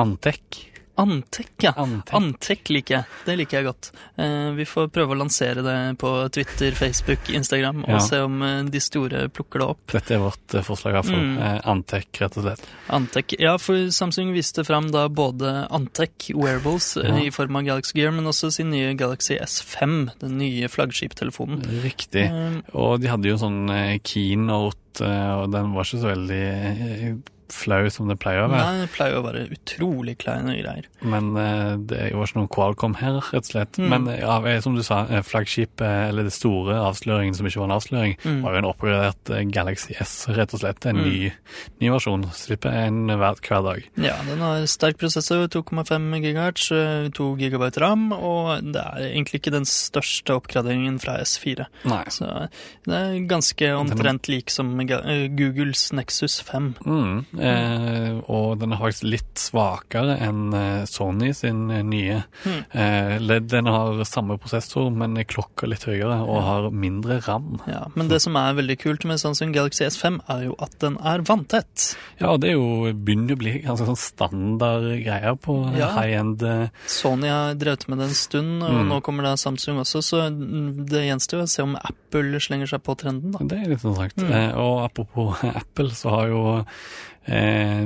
Antec. 0.00 0.64
Antec, 0.96 1.48
ja. 1.58 1.72
Antek 1.76 2.14
Antec 2.14 2.68
liker 2.70 2.94
jeg. 3.00 3.04
Det 3.26 3.34
liker 3.40 3.58
jeg 3.58 3.66
godt. 3.66 3.88
Eh, 4.16 4.50
vi 4.54 4.64
får 4.68 4.88
prøve 4.94 5.14
å 5.16 5.18
lansere 5.18 5.62
det 5.66 5.76
på 5.98 6.10
Twitter, 6.30 6.70
Facebook, 6.78 7.30
Instagram, 7.34 7.80
og 7.84 7.90
Ja. 7.96 7.98
se 7.98 8.20
om 8.22 8.36
eh, 8.46 8.62
de 8.70 8.80
store 8.80 9.24
plukker 9.28 9.58
det 9.58 9.66
opp. 9.72 9.80
Dette 9.90 10.14
er 10.14 10.22
vårt 10.22 10.54
eh, 10.54 10.62
forslag, 10.62 10.92
i 10.94 10.98
hvert 11.00 11.10
fall. 11.10 11.24
Mm. 11.24 11.38
Eh, 11.42 11.60
Antec, 11.72 12.06
rett 12.22 12.38
og 12.38 12.44
slett. 12.46 12.62
Antek. 12.94 13.34
Ja, 13.42 13.56
for 13.58 13.74
Samsung 13.90 14.30
viste 14.36 14.64
fram 14.64 14.90
da 14.94 15.08
både 15.08 15.66
Antek 15.74 16.30
wearables 16.34 16.92
Ja. 17.02 17.16
i 17.18 17.30
form 17.34 17.56
av 17.56 17.64
Galaxy 17.64 17.98
Gear, 17.98 18.12
men 18.12 18.24
også 18.30 18.52
sin 18.52 18.70
nye 18.70 18.94
Galaxy 18.94 19.34
S5, 19.36 20.10
den 20.20 20.38
nye 20.38 20.68
flaggskiptelefonen. 20.68 21.62
Riktig. 21.82 22.26
Eh, 22.30 22.60
Og 22.74 23.00
de 23.00 23.08
hadde 23.08 23.26
jo 23.28 23.36
sånn 23.36 23.66
keynote, 24.04 25.02
og 25.02 25.50
den 25.50 25.72
var 25.74 25.82
ikke 25.82 26.00
så 26.00 26.14
veldig 26.14 27.22
flau 27.54 27.82
som 27.94 28.08
det 28.10 28.18
pleier 28.22 28.44
å 28.44 28.50
være. 28.52 28.64
Nei, 28.74 28.82
det 28.84 28.90
pleier 28.94 29.18
å 29.20 29.24
være 29.24 29.44
utrolig 29.54 30.16
kleine 30.20 30.56
greier. 30.58 30.88
Men 31.06 31.30
uh, 31.36 31.76
det 31.78 32.10
var 32.14 32.26
ikke 32.28 32.40
noen 32.40 32.50
Qualcomm 32.54 32.96
her, 33.00 33.20
rett 33.30 33.44
og 33.46 33.50
slett. 33.52 33.78
Mm. 33.80 33.88
Men 33.94 34.10
ja, 34.18 34.36
eh, 34.50 34.60
som 34.64 34.74
du 34.76 34.82
sa, 34.86 35.04
eh, 35.08 35.22
flaggskipet, 35.24 35.84
eller 36.10 36.26
det 36.28 36.34
store 36.34 36.76
avsløringen 36.88 37.36
som 37.38 37.46
ikke 37.48 37.62
var 37.62 37.70
en 37.70 37.76
avsløring, 37.78 38.16
Mm. 38.24 38.40
var 38.44 38.54
jo 38.54 38.58
en 38.62 38.68
oppgradert 38.70 39.30
eh, 39.36 39.44
Galaxy 39.52 39.94
S, 40.00 40.26
rett 40.32 40.54
og 40.54 40.60
slett. 40.60 40.86
En 40.86 40.96
Mm. 40.96 41.04
ny, 41.04 41.32
ny 41.80 41.88
versjon. 41.92 42.24
Slipper 42.32 42.72
en 42.84 43.06
hver, 43.08 43.40
hver 43.44 43.62
dag. 43.66 43.84
Ja, 44.00 44.14
den 44.26 44.38
har 44.40 44.64
sterk 44.70 44.98
prosessor, 44.98 45.46
2,5 45.48 46.20
GHz, 46.22 46.68
2 47.14 47.26
GB 47.38 47.70
ram, 47.82 48.12
og 48.12 48.72
det 48.72 48.80
er 48.82 49.08
egentlig 49.12 49.40
ikke 49.42 49.52
den 49.54 49.64
største 49.68 50.34
oppgraderingen 50.38 50.98
fra 51.02 51.18
S4. 51.22 51.66
Nei. 51.84 52.02
Så 52.08 52.28
det 52.86 52.94
er 52.94 53.18
ganske 53.28 53.70
omtrent 53.76 54.28
lik 54.28 54.50
som 54.50 54.72
eh, 54.80 55.28
Googles 55.28 55.92
Nexus 55.92 56.40
5. 56.42 56.74
Mm, 56.86 57.24
eh, 57.44 58.18
og 58.32 58.58
den 58.60 58.72
er 58.74 58.80
faktisk 58.80 59.06
litt 59.08 59.40
svakere 59.40 60.16
enn 60.24 60.54
eh, 60.56 60.84
Sony 60.90 61.32
sin 61.36 61.70
eh, 61.70 61.82
nye. 61.86 62.22
Mm. 62.44 63.44
Den 63.50 63.66
har 63.70 64.00
samme 64.08 64.36
prosessor, 64.40 64.90
men 64.94 65.16
klokka 65.28 65.68
litt 65.70 65.84
høyere 65.88 66.20
og 66.24 66.40
har 66.46 66.68
mindre 66.74 67.20
ram. 67.26 67.60
Ja, 67.70 67.84
men 67.94 68.08
det 68.10 68.20
som 68.24 68.36
er 68.40 68.56
veldig 68.58 68.76
kult 68.82 69.04
med 69.08 69.20
Samsung 69.22 69.52
Galaxy 69.54 69.84
S5, 69.86 70.20
er 70.32 70.46
jo 70.48 70.56
at 70.64 70.74
den 70.82 70.96
er 71.00 71.22
vanntett. 71.26 71.94
Ja, 72.20 72.32
og 72.34 72.40
det 72.44 72.52
er 72.52 72.56
jo 72.58 72.92
begynner 72.94 73.36
å 73.36 73.40
bli 73.40 73.54
ganske 73.64 73.86
sånn 73.88 74.00
standard 74.00 74.88
greier 75.04 75.36
på 75.40 75.58
Ja. 75.76 75.90
high-end. 75.98 76.42
Sony 76.90 77.28
har 77.30 77.54
drevet 77.60 77.88
med 77.88 77.98
det 78.02 78.08
en 78.10 78.14
stund, 78.18 78.62
og 78.62 78.70
Mm. 78.74 78.88
nå 78.90 79.00
kommer 79.02 79.22
da 79.28 79.34
Samsung 79.36 79.78
også, 79.82 80.02
så 80.02 80.22
det 80.30 81.04
gjenstår 81.08 81.42
å 81.44 81.48
se 81.48 81.62
om 81.62 81.76
Apple 81.76 82.40
slenger 82.40 82.66
seg 82.70 82.82
på 82.82 82.96
trenden, 82.96 83.32
da. 83.32 83.38
Det 83.44 83.58
er 83.58 83.68
litt 83.70 83.84
interessant. 83.84 84.16
Mm. 84.16 84.32
Eh, 84.32 84.54
og 84.58 84.84
apropos 84.90 85.42
Apple, 85.62 85.90
så 85.90 86.10
har 86.10 86.28
jo 86.28 86.42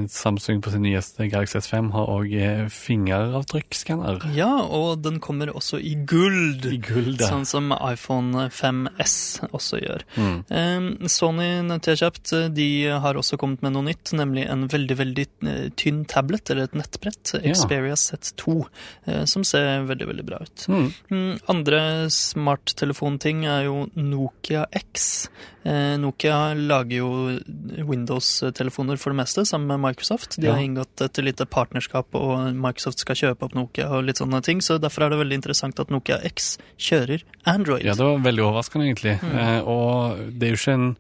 Samsung 0.08 0.60
på 0.64 0.70
sin 0.72 0.82
nyeste 0.82 1.28
Galaxy 1.30 1.58
S5 1.60 1.90
har 1.94 2.08
òg 2.10 2.32
eh, 2.34 2.64
fingeravtrykksskanner. 2.72 4.24
Ja, 4.36 4.50
og 4.64 5.02
den 5.04 5.20
kommer 5.22 5.50
også 5.54 5.78
i 5.78 5.94
guld. 6.08 6.66
I 6.66 6.78
guld. 6.82 7.20
Sånn 7.22 7.46
som 7.48 7.70
iPhone 7.76 8.48
5S 8.54 9.16
også 9.52 9.80
gjør. 9.82 10.04
Mm. 10.18 10.38
Eh, 10.50 11.08
Sony 11.12 11.48
nevnte 11.68 11.94
jeg 11.94 12.02
kjapt, 12.02 12.32
eh, 12.36 12.48
de 12.54 12.68
har 13.04 13.18
også 13.20 13.38
kommet 13.40 13.62
med 13.62 13.76
noe 13.76 13.86
nytt, 13.90 14.12
nemlig 14.18 14.48
en 14.50 14.66
veldig 14.70 14.98
veldig 14.98 15.26
eh, 15.46 15.68
tynn 15.78 16.02
tablet, 16.08 16.50
eller 16.50 16.68
et 16.68 16.78
nettbrett, 16.78 17.34
Ja. 17.38 17.54
Xperia 17.54 17.94
Z2, 17.98 18.58
eh, 19.06 19.24
som 19.30 19.44
ser 19.46 19.84
veldig, 19.88 20.08
veldig 20.10 20.26
bra 20.26 20.42
ut. 20.42 20.66
Mm. 20.68 20.88
Mm, 21.10 21.38
Andre 21.48 21.80
smarttelefonting 22.10 23.44
er 23.46 23.64
jo 23.68 23.86
Nokia 23.94 24.66
X. 24.72 25.28
Eh, 25.66 25.96
Nokia 25.98 26.54
lager 26.54 27.00
jo 27.00 27.08
Windows-telefoner 27.88 28.98
for 29.00 29.12
det 29.12 29.20
meste, 29.22 29.44
sammen 29.48 29.68
med 29.72 29.82
Microsoft. 29.82 30.38
De 30.38 30.50
har 30.50 30.62
inngått 30.62 31.02
et 31.04 31.20
lite 31.24 31.46
partnerskap, 31.50 32.14
og 32.14 32.54
Microsoft 32.54 33.02
skal 33.02 33.18
kjøpe 33.18 33.48
opp 33.48 33.56
Nokia 33.58 33.90
og 33.90 34.06
litt 34.06 34.22
sånne 34.22 34.42
ting, 34.46 34.62
så 34.64 34.78
derfor 34.80 35.06
er 35.06 35.14
det 35.14 35.22
veldig 35.22 35.40
interessant 35.40 35.80
at 35.82 35.92
Nokia 35.92 36.20
X 36.30 36.56
kjører 36.78 37.24
Android. 37.44 37.86
Ja, 37.86 37.96
det 37.98 38.06
var 38.06 38.22
veldig 38.28 38.46
overraskende, 38.46 38.90
egentlig. 38.90 39.18
Mm. 39.22 39.38
Eh, 39.42 39.58
og 39.68 40.22
det 40.38 40.48
er 40.48 40.54
jo 40.54 40.60
ikke 40.62 40.78
en 40.78 40.92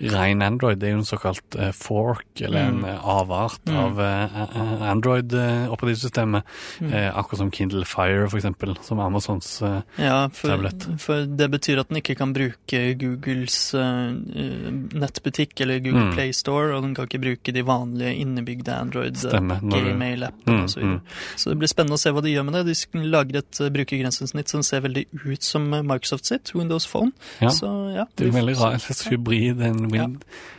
ren 0.00 0.42
Android. 0.42 0.78
Det 0.78 0.88
er 0.88 0.92
jo 0.92 0.98
en 0.98 1.04
såkalt 1.08 1.56
uh, 1.58 1.70
fork, 1.72 2.26
eller 2.40 2.58
en 2.68 2.74
Mm. 2.80 2.84
eh, 2.84 3.04
avart 3.04 3.60
Mm. 3.66 3.76
av 3.76 3.98
uh, 4.00 4.82
Android-operativsystemet. 4.90 6.42
Mm. 6.80 6.92
Eh, 6.94 7.18
akkurat 7.18 7.38
som 7.38 7.50
Kindle 7.50 7.84
Fire, 7.84 8.28
for 8.28 8.38
eksempel, 8.38 8.76
som 8.82 8.98
Amazons 9.00 9.62
uh, 9.62 9.80
Ja, 9.98 10.28
for, 10.32 10.48
Tablet. 10.48 10.86
for 11.00 11.24
det 11.26 11.50
betyr 11.50 11.78
at 11.80 11.88
den 11.88 11.96
ikke 12.02 12.16
kan 12.18 12.32
bruke 12.34 12.80
Googles 12.98 13.74
eh, 13.74 14.10
eh, 14.10 14.70
nettbutikk 14.94 15.60
eller 15.60 15.78
Google 15.78 16.04
Mm. 16.04 16.12
Play 16.14 16.32
Store, 16.32 16.74
og 16.76 16.82
den 16.82 16.94
kan 16.94 17.06
ikke 17.06 17.20
bruke 17.22 17.52
de 17.54 17.62
vanlige 17.64 18.14
innebygde 18.20 18.74
Android 18.74 19.14
Gmail-appene 19.14 20.44
Mm, 20.46 20.64
osv. 20.64 20.68
Så, 20.74 20.80
videre. 20.80 20.98
mm. 21.00 21.00
så 21.36 21.50
det 21.50 21.58
blir 21.58 21.68
spennende 21.70 21.94
å 21.94 22.00
se 22.02 22.10
hva 22.10 22.22
de 22.22 22.32
gjør 22.34 22.44
med 22.44 22.54
det. 22.54 22.74
De 22.92 23.04
lager 23.04 23.36
et 23.38 23.60
uh, 23.60 23.68
brukergrensesnitt 23.70 24.48
som 24.50 24.62
ser 24.62 24.80
veldig 24.84 25.06
ut 25.24 25.42
som 25.42 25.72
eh, 25.74 25.82
Microsoft 25.82 26.26
sitt, 26.26 26.52
Windows 26.54 26.86
Phone. 26.86 27.12
Ja. 27.40 27.48
Så 27.54 27.70
ja. 27.94 28.04
Det 28.16 28.26
er 28.28 28.34
veldig 28.34 28.56
rart, 28.58 28.82
rar, 28.82 28.90
en 28.90 29.12
hybrid, 29.12 29.60
en 29.62 29.83
win 29.92 30.18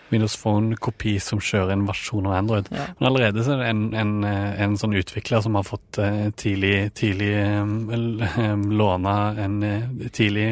Windows 0.10 0.36
Phone-kopi 0.38 1.16
som 1.24 1.42
kjører 1.44 1.74
en 1.74 1.86
versjon 1.88 2.28
av 2.30 2.38
Android. 2.38 2.70
Ja. 2.72 2.88
Men 3.00 3.10
allerede 3.10 3.46
så 3.46 3.56
er 3.56 3.64
det 3.64 3.70
en, 3.74 3.86
en, 3.98 4.14
eh, 4.28 4.62
en 4.64 4.78
sånn 4.80 4.96
utvikler 4.98 5.42
som 5.46 5.58
har 5.58 5.66
fått 5.68 6.00
eh, 6.02 6.28
tidlig, 6.38 6.76
tidlig 6.98 7.32
um, 7.58 8.68
låna 8.78 9.16
en 9.42 9.58
eh, 9.66 9.88
tidlig 10.14 10.48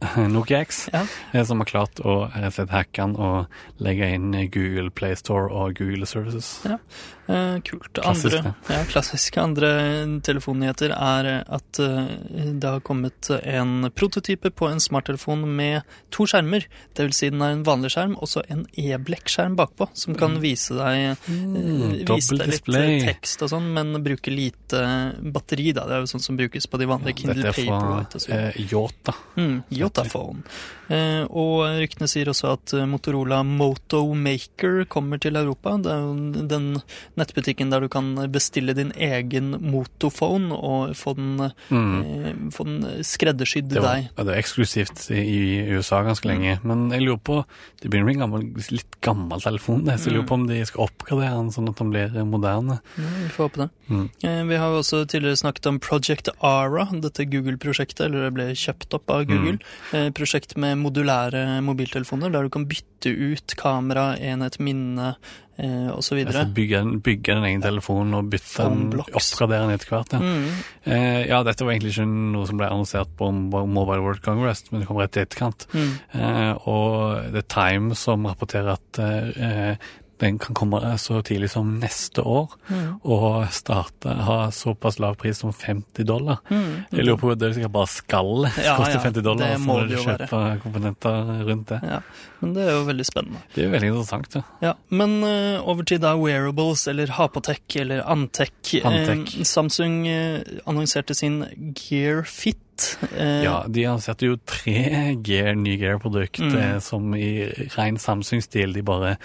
Nokia 0.34 0.60
X, 0.62 0.88
Ja. 0.92 1.06
eh, 1.32 1.44
som 1.44 1.58
har 1.60 1.66
klart 1.66 2.00
å 2.04 2.28
sette 2.52 2.70
hackene 2.70 2.78
hacke 2.78 3.02
den 3.02 3.16
og 3.16 3.82
legge 3.82 4.08
inn 4.14 4.34
eh, 4.34 4.46
Google 4.52 4.90
Play 4.94 5.14
Store 5.18 5.50
og 5.50 5.74
Google 5.78 6.06
Services. 6.06 6.60
Ja. 6.64 6.78
kult. 7.28 7.90
Klassisk, 7.92 8.38
Andre, 8.38 8.54
ja, 8.72 8.84
klassiske 8.88 9.40
andre 9.42 9.70
telefonnyheter 10.24 10.94
er 10.96 11.26
at 11.44 11.80
eh, 11.82 12.54
det 12.56 12.64
har 12.70 12.80
kommet 12.86 13.28
en 13.42 13.90
prototype 13.92 14.48
på 14.56 14.70
en 14.70 14.80
smarttelefon 14.80 15.42
med 15.58 15.82
to 16.14 16.24
skjermer. 16.30 16.64
Det 16.96 17.04
vil 17.08 17.12
si 17.18 17.28
den 17.28 17.42
er 17.44 17.52
en 17.58 17.64
vanlig 17.66 17.90
skjerm 17.92 18.14
og 18.16 18.30
så 18.32 18.40
en 18.48 18.62
e-blekkskjerm 18.80 19.58
bakpå, 19.58 19.90
som 19.98 20.16
kan 20.18 20.38
vise 20.40 20.72
deg, 20.78 21.02
eh, 21.10 21.26
Mm, 21.28 22.06
vise 22.08 22.32
deg 22.38 22.46
litt 22.48 22.64
display. 22.64 22.94
eh, 23.02 23.06
tekst 23.10 23.42
og 23.44 23.50
sånn, 23.52 23.68
men 23.74 23.92
bruke 24.04 24.32
lite 24.32 24.80
batteri. 25.32 25.72
da. 25.74 25.84
Det 25.84 25.98
er 25.98 26.00
jo 26.06 26.10
sånn 26.14 26.22
som 26.24 26.36
brukes 26.38 26.66
på 26.66 26.78
de 26.80 26.86
vanlige 26.88 27.18
Kindle 27.24 27.42
Dette 27.42 27.60
er 27.60 27.68
fra 27.68 28.38
eh, 28.38 28.52
Yota. 28.72 29.12
Mm, 29.36 29.64
Yotaphone. 29.88 30.42
Eh, 30.88 31.26
og 31.28 31.66
ryktene 31.82 32.08
sier 32.08 32.30
også 32.32 32.54
at 32.54 32.72
eh, 32.78 32.86
Motorola 32.88 33.42
Moto 33.44 34.14
Maker 34.16 34.86
kommer 34.88 35.20
til 35.20 35.36
Europa. 35.36 35.74
Det 35.84 35.90
er 35.92 36.00
jo 36.00 36.44
den 36.48 36.68
nettbutikken 37.20 37.68
der 37.72 37.80
du 37.84 37.88
kan 37.92 38.14
bestille 38.32 38.72
din 38.76 38.92
egen 38.96 39.50
motophone 39.60 40.52
og 40.56 40.94
få 40.96 41.14
den, 41.16 41.52
Mm. 41.68 42.00
eh, 42.24 42.34
få 42.54 42.64
den 42.64 43.02
skreddersydd 43.04 43.68
Det, 43.68 43.82
var, 43.82 43.96
deg. 43.98 44.08
ja, 44.16 44.24
det 44.24 44.32
er 44.34 44.40
eksklusivt 44.40 45.10
i, 45.12 45.68
USA 45.76 46.02
ganske 46.02 46.24
Mm. 46.24 46.32
lenge. 46.32 46.58
Men 46.64 46.90
jeg 46.90 47.02
lurer 47.02 47.18
på 47.20 47.44
Det 47.80 47.90
begynner 47.90 48.02
å 48.02 48.10
bli 48.10 48.14
en 48.14 48.24
gammel, 48.24 48.70
litt 48.72 49.00
gammel 49.00 49.40
telefon. 49.40 49.84
det, 49.84 50.00
Så 50.00 50.06
jeg 50.10 50.14
lurer 50.14 50.22
Mm. 50.24 50.28
på 50.28 50.34
om 50.34 50.46
de 50.48 50.64
skal 50.64 50.88
oppgradere 50.88 51.36
den 51.36 51.50
sånn 51.50 51.68
at 51.68 51.76
den 51.76 51.90
blir 51.90 52.24
moderne. 52.26 52.80
Ja, 52.98 53.04
vi 53.22 53.28
får 53.28 53.48
håpe 53.50 53.56
det. 53.58 53.70
Mm. 53.88 54.48
Vi 54.48 54.56
har 54.56 54.68
jo 54.72 54.78
også 54.80 55.06
tidligere 55.06 55.36
snakket 55.36 55.66
om 55.68 55.78
Project 55.78 56.28
Ara, 56.42 56.86
dette 56.92 57.24
Google-prosjektet, 57.30 58.00
eller 58.06 58.24
det 58.24 58.34
ble 58.34 58.44
kjøpt 58.54 58.94
opp 58.94 59.08
av 59.10 59.24
Google. 59.26 59.58
Eh, 59.60 59.77
prosjekt 60.14 60.56
med 60.60 60.78
modulære 60.82 61.60
mobiltelefoner, 61.64 62.30
der 62.32 62.42
du 62.48 62.50
kan 62.54 62.66
bytte 62.68 63.10
ut 63.12 63.54
kamera, 63.56 64.16
enhet, 64.18 64.58
minne 64.60 65.12
eh, 65.58 65.88
osv. 65.94 66.20
Altså 66.26 66.44
bygge, 66.54 66.78
en- 66.82 67.00
bygge 67.04 67.34
en 67.36 67.44
egen 67.48 67.62
telefon 67.64 68.12
og 68.14 68.28
bytte 68.30 68.66
den, 68.68 69.00
oppgradere 69.00 69.66
den 69.66 69.74
etter 69.76 69.92
hvert. 69.94 70.12
Ja. 70.12 70.18
Mm. 70.18 70.48
Eh, 70.84 71.20
ja, 71.30 71.42
dette 71.46 71.64
var 71.66 71.72
egentlig 71.76 71.94
ikke 71.96 72.08
noe 72.08 72.46
som 72.50 72.58
ble 72.60 72.68
annonsert 72.70 73.14
på 73.18 73.30
Mobile 73.32 74.02
World 74.04 74.22
Congress, 74.26 74.64
men 74.70 74.80
det 74.82 74.88
kom 74.90 75.00
rett 75.02 75.16
i 75.16 75.24
etterkant. 75.24 75.66
Mm. 75.74 75.94
Eh, 76.14 76.52
og 76.68 77.34
er 77.34 77.48
Time 77.48 77.94
som 77.98 78.26
rapporterer 78.28 78.74
at 78.76 79.02
eh, 79.02 79.88
den 80.18 80.38
kan 80.38 80.54
komme 80.54 80.80
så 80.98 81.20
tidlig 81.22 81.50
som 81.50 81.78
neste 81.80 82.22
år, 82.26 82.48
Mm. 82.68 83.00
og 83.04 83.48
starte 83.54 84.12
ha 84.26 84.50
såpass 84.50 84.98
lav 84.98 85.16
pris 85.16 85.38
som 85.38 85.52
50 85.52 86.04
dollar. 86.04 86.38
Mm. 86.50 86.84
Jeg 86.92 87.04
lurer 87.06 87.18
på, 87.20 87.34
Det 87.38 87.48
er 87.48 87.52
sikkert 87.54 87.72
bare 87.72 87.86
skal 87.86 88.48
Ja, 88.64 88.76
koster 88.80 88.98
50 89.00 89.22
dollar, 89.22 89.48
ja, 89.52 89.56
så 89.56 89.64
må 89.66 89.88
du 89.88 89.96
kjøpe 89.96 90.60
komponenter 90.62 91.44
rundt 91.46 91.66
det. 91.68 91.80
Ja, 91.82 92.00
men 92.40 92.54
det 92.54 92.66
er 92.66 92.72
jo 92.78 92.84
veldig 92.84 93.06
spennende. 93.06 93.42
Det 93.54 93.62
er 93.62 93.66
jo 93.68 93.72
veldig 93.76 93.88
interessant. 93.94 94.34
Ja. 94.34 94.42
Ja, 94.62 94.72
Men 94.90 95.22
uh, 95.22 95.62
over 95.68 95.82
til 95.84 95.98
da 96.02 96.14
wearables, 96.16 96.86
eller 96.88 97.06
ha-på-tech, 97.06 97.62
eller 97.76 98.02
Antec. 98.02 98.50
Antec. 98.84 99.36
Eh, 99.38 99.44
Samsung 99.44 100.06
eh, 100.08 100.42
annonserte 100.66 101.14
sin 101.14 101.44
Gear 101.74 102.24
Fit. 102.24 102.98
Eh, 103.16 103.42
Ja, 103.44 103.62
de 103.66 103.84
annonserte 103.86 104.26
jo 104.28 104.36
tre 104.46 105.16
gear, 105.22 105.54
nye 105.54 105.76
Gear-produkter 105.78 106.44
Mm. 106.50 106.58
eh, 106.58 106.78
som 106.80 107.14
i 107.14 107.44
ren 107.76 107.96
Samsung-stil. 107.98 108.72
De 108.74 108.82
bare 108.82 109.16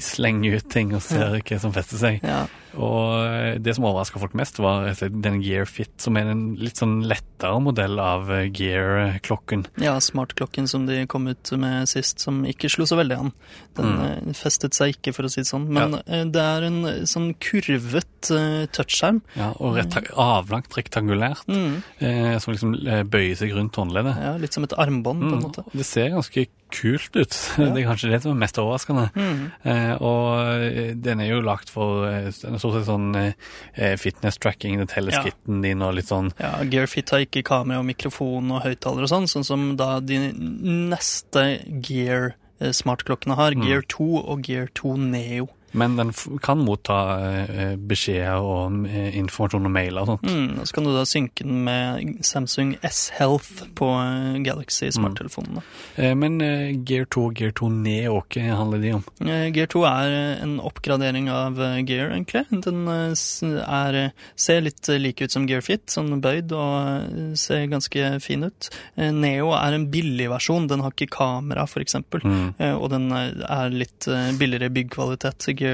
slenger 0.00 0.56
ut 0.56 0.68
ting 0.72 0.94
og 0.96 1.02
ser 1.04 1.40
hva 1.44 1.58
som 1.60 1.72
fester 1.76 1.98
seg. 2.00 2.22
ja. 2.24 2.46
Og 2.76 3.24
eh, 3.24 3.54
det 3.56 3.72
som 3.72 3.86
overraska 3.88 4.20
folk 4.20 4.34
mest, 4.36 4.58
var 4.60 4.90
den 5.08 5.38
Gear 5.40 5.64
Fit, 5.64 5.94
som 5.96 6.16
er 6.20 6.26
en 6.28 6.56
litt 6.60 6.76
sånn 6.76 7.06
lettere 7.08 7.56
modell 7.64 7.96
av 7.98 8.28
eh, 8.30 8.50
Gear-klokken. 8.52 9.62
Ja, 9.80 9.94
smartklokken 10.04 10.68
som 10.68 10.84
de 10.84 11.06
kom 11.08 11.24
ut 11.30 11.52
med 11.56 11.88
sist, 11.88 12.20
som 12.20 12.42
ikke 12.44 12.68
slo 12.68 12.84
så 12.84 12.98
veldig 13.00 13.16
an. 13.16 13.32
Den 13.78 13.86
Mm. 13.96 14.28
eh, 14.28 14.32
festet 14.36 14.74
seg 14.76 14.92
ikke, 14.92 15.14
for 15.16 15.24
å 15.24 15.30
si 15.32 15.40
det 15.40 15.48
sånn. 15.48 15.64
Men 15.72 15.96
ja. 16.04 16.24
det 16.28 16.42
er 16.42 16.66
en 16.68 16.82
sånn 17.08 17.30
kurvet 17.40 18.28
touchskjerm. 18.76 19.22
Ja, 19.38 19.52
og 19.56 19.76
rett, 19.78 19.96
avlangt 20.12 20.68
rektangulært, 20.76 21.46
Mm. 21.48 21.82
eh, 22.00 22.38
som 22.44 22.52
liksom 22.52 22.76
bøyer 23.08 23.36
seg 23.36 23.54
rundt 23.56 23.72
håndleddet. 23.76 24.20
Ja, 24.20 24.36
litt 24.36 24.52
som 24.52 24.64
et 24.64 24.72
armbånd, 24.76 25.22
på 25.22 25.32
en 25.32 25.40
Mm, 25.40 25.42
måte. 25.48 25.64
det 25.72 25.86
ser 25.86 26.10
ganske 26.10 26.46
kult 26.74 27.14
ut. 27.16 27.34
Ja. 27.58 27.68
Det 27.72 27.82
er 27.82 27.86
kanskje 27.88 28.10
det 28.10 28.18
som 28.24 28.32
er 28.34 28.40
mest 28.40 28.58
overraskende. 28.58 29.04
Mm. 29.14 29.42
Eh, 29.64 29.92
og 30.02 30.62
eh, 30.66 30.94
den 30.98 31.20
er 31.24 31.30
jo 31.30 31.40
lagt 31.46 31.70
for 31.72 32.06
eh, 32.08 32.30
den 32.42 32.58
stort 32.62 32.78
sett 32.78 32.88
sånn 32.88 33.10
eh, 33.20 33.94
fitness 34.00 34.38
tracking, 34.42 34.78
det 34.82 34.88
teller 34.94 35.12
Ja. 35.16 35.24
din 35.46 35.82
og 35.86 35.94
litt 35.98 36.10
sånn 36.10 36.32
Ja, 36.40 36.54
Gear 36.64 36.86
Fit 36.90 37.10
har 37.14 37.22
ikke 37.24 37.44
kamera 37.46 37.78
og 37.82 37.86
mikrofon 37.88 38.50
og 38.56 38.64
høyttaler 38.66 39.06
og 39.06 39.12
sånn, 39.12 39.28
sånn 39.30 39.46
som 39.46 39.68
da 39.78 40.00
de 40.00 40.18
neste 40.34 41.46
Gear 41.86 42.34
eh, 42.60 42.72
smartklokkene 42.72 43.36
har. 43.38 43.54
Mm. 43.56 43.66
Gear 43.68 43.86
2 43.96 44.08
og 44.24 44.42
Gear 44.46 44.68
2 44.74 44.96
Neo. 45.10 45.48
Men 45.76 45.96
den 45.98 46.12
kan 46.42 46.62
motta 46.64 46.96
eh, 47.46 47.74
beskjeder 47.76 48.40
og 48.42 48.86
eh, 48.88 49.10
informasjon 49.20 49.68
og 49.68 49.72
mailer 49.74 50.02
og 50.02 50.14
sånt. 50.14 50.26
Mm, 50.30 50.60
og 50.62 50.68
så 50.68 50.76
kan 50.78 50.86
du 50.88 50.92
da 50.94 51.04
synke 51.08 51.44
den 51.46 51.62
med 51.66 52.22
Samsung 52.26 52.74
S-Health 52.86 53.64
på 53.78 53.90
eh, 54.00 54.38
Galaxy 54.46 54.88
smarttelefonene. 54.96 55.62
Eh, 56.00 56.14
men 56.18 56.40
eh, 56.44 56.72
Gear 56.88 57.08
2 57.12 57.24
og 57.30 57.40
Gear 57.40 57.54
2 57.60 57.70
Neo, 57.76 58.20
hva 58.32 58.58
handler 58.62 58.82
de 58.84 58.92
om? 58.98 59.04
Eh, 59.26 59.46
Gear 59.56 59.70
2 59.72 59.84
er 59.90 60.16
eh, 60.16 60.42
en 60.46 60.56
oppgradering 60.64 61.30
av 61.32 61.60
eh, 61.60 61.78
Gear, 61.88 62.12
egentlig. 62.16 62.44
Den 62.66 62.82
eh, 62.88 63.60
er, 63.62 64.00
eh, 64.06 64.26
ser 64.36 64.64
litt 64.64 64.88
eh, 64.92 65.00
like 65.02 65.24
ut 65.28 65.34
som 65.36 65.46
Gear 65.48 65.64
Fit, 65.66 65.86
sånn 65.92 66.16
bøyd, 66.24 66.52
og 66.56 66.76
eh, 67.12 67.34
ser 67.38 67.66
ganske 67.72 68.14
fin 68.24 68.46
ut. 68.48 68.70
Eh, 68.96 69.12
Neo 69.14 69.52
er 69.56 69.76
en 69.76 69.88
billig 69.92 70.30
versjon, 70.32 70.68
den 70.70 70.84
har 70.84 70.94
ikke 70.96 71.10
kamera, 71.18 71.66
eksempel. 71.76 72.22
Mm. 72.24 72.54
Eh, 72.58 72.74
Og 72.76 72.88
den 72.92 73.10
eh, 73.12 73.32
er 73.44 73.70
litt 73.74 74.06
eh, 74.08 74.30
billigere 74.38 74.70
byggkvalitet. 74.72 75.46
Gear 75.56 75.65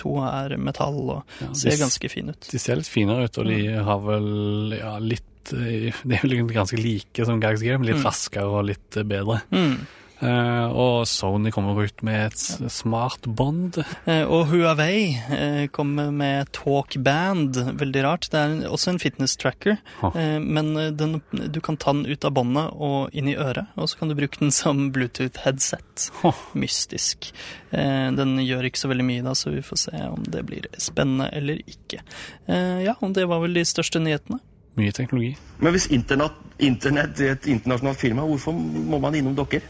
2 0.00 0.12
er 0.28 0.56
metall 0.58 0.98
og 1.16 1.36
Ja, 1.40 1.50
ser 1.54 1.76
ganske 1.80 2.10
fin 2.12 2.30
ut. 2.32 2.48
De 2.50 2.58
ser 2.62 2.80
litt 2.80 2.90
finere 2.90 3.26
ut, 3.28 3.38
og 3.42 3.46
de 3.50 3.60
har 3.86 4.00
vel 4.04 4.74
ja, 4.78 4.96
litt 5.02 5.52
eh, 5.54 5.90
De 6.08 6.14
er 6.18 6.24
vel 6.26 6.44
ganske 6.52 6.78
like 6.80 7.26
som 7.28 7.40
Gags 7.42 7.62
Gear, 7.64 7.78
men 7.82 7.90
litt 7.92 8.00
Mm. 8.00 8.06
raskere 8.08 8.46
og 8.48 8.68
litt 8.70 8.96
eh, 9.00 9.06
bedre. 9.06 9.40
Mm. 9.54 9.78
Eh, 10.20 10.66
og 10.76 11.06
Sony 11.08 11.50
kommer 11.54 11.78
ut 11.80 12.02
med 12.04 12.26
et 12.28 12.70
smart 12.72 13.24
bånd. 13.24 13.78
Eh, 14.04 14.22
Og 14.28 14.50
Huawei 14.50 15.16
eh, 15.32 15.66
kommer 15.72 16.10
med 16.12 16.50
Talkband. 16.52 17.56
Veldig 17.80 18.02
rart. 18.04 18.28
Det 18.32 18.38
er 18.40 18.68
også 18.68 18.92
en 18.94 18.98
fitness 19.00 19.36
tracker, 19.40 19.78
eh, 20.14 20.36
men 20.40 20.74
den, 20.96 21.20
du 21.32 21.60
kan 21.64 21.78
ta 21.80 21.92
den 21.96 22.04
ut 22.06 22.24
av 22.28 22.34
båndet 22.36 22.68
og 22.76 23.14
inn 23.16 23.28
i 23.32 23.36
øret, 23.40 23.72
og 23.76 23.88
så 23.88 23.98
kan 24.02 24.12
du 24.12 24.14
bruke 24.18 24.38
den 24.42 24.52
som 24.60 24.90
Bluetooth-headset. 24.92 26.10
Huh. 26.22 26.36
Mystisk. 26.54 27.32
Eh, 27.72 28.10
Den 28.16 28.36
gjør 28.44 28.68
ikke 28.68 28.80
så 28.84 28.90
veldig 28.92 29.06
mye, 29.08 29.24
da, 29.24 29.32
så 29.38 29.52
vi 29.54 29.62
får 29.64 29.82
se 29.86 30.04
om 30.10 30.22
det 30.28 30.44
blir 30.48 30.68
spennende 30.78 31.30
eller 31.32 31.62
ikke. 31.64 32.02
Eh, 32.46 32.84
Ja, 32.84 32.94
og 33.00 33.12
det 33.16 33.26
var 33.28 33.40
vel 33.42 33.54
de 33.56 33.64
største 33.68 34.00
nyhetene. 34.00 34.38
Mye 34.78 34.92
teknologi. 34.94 35.32
Men 35.60 35.74
hvis 35.74 35.88
internett, 35.92 36.36
internett 36.62 37.18
er 37.20 37.32
et 37.34 37.46
internasjonalt 37.50 37.98
firma, 38.00 38.22
hvorfor 38.28 38.54
må 38.54 39.00
man 39.02 39.16
innom 39.18 39.34
dere? 39.36 39.60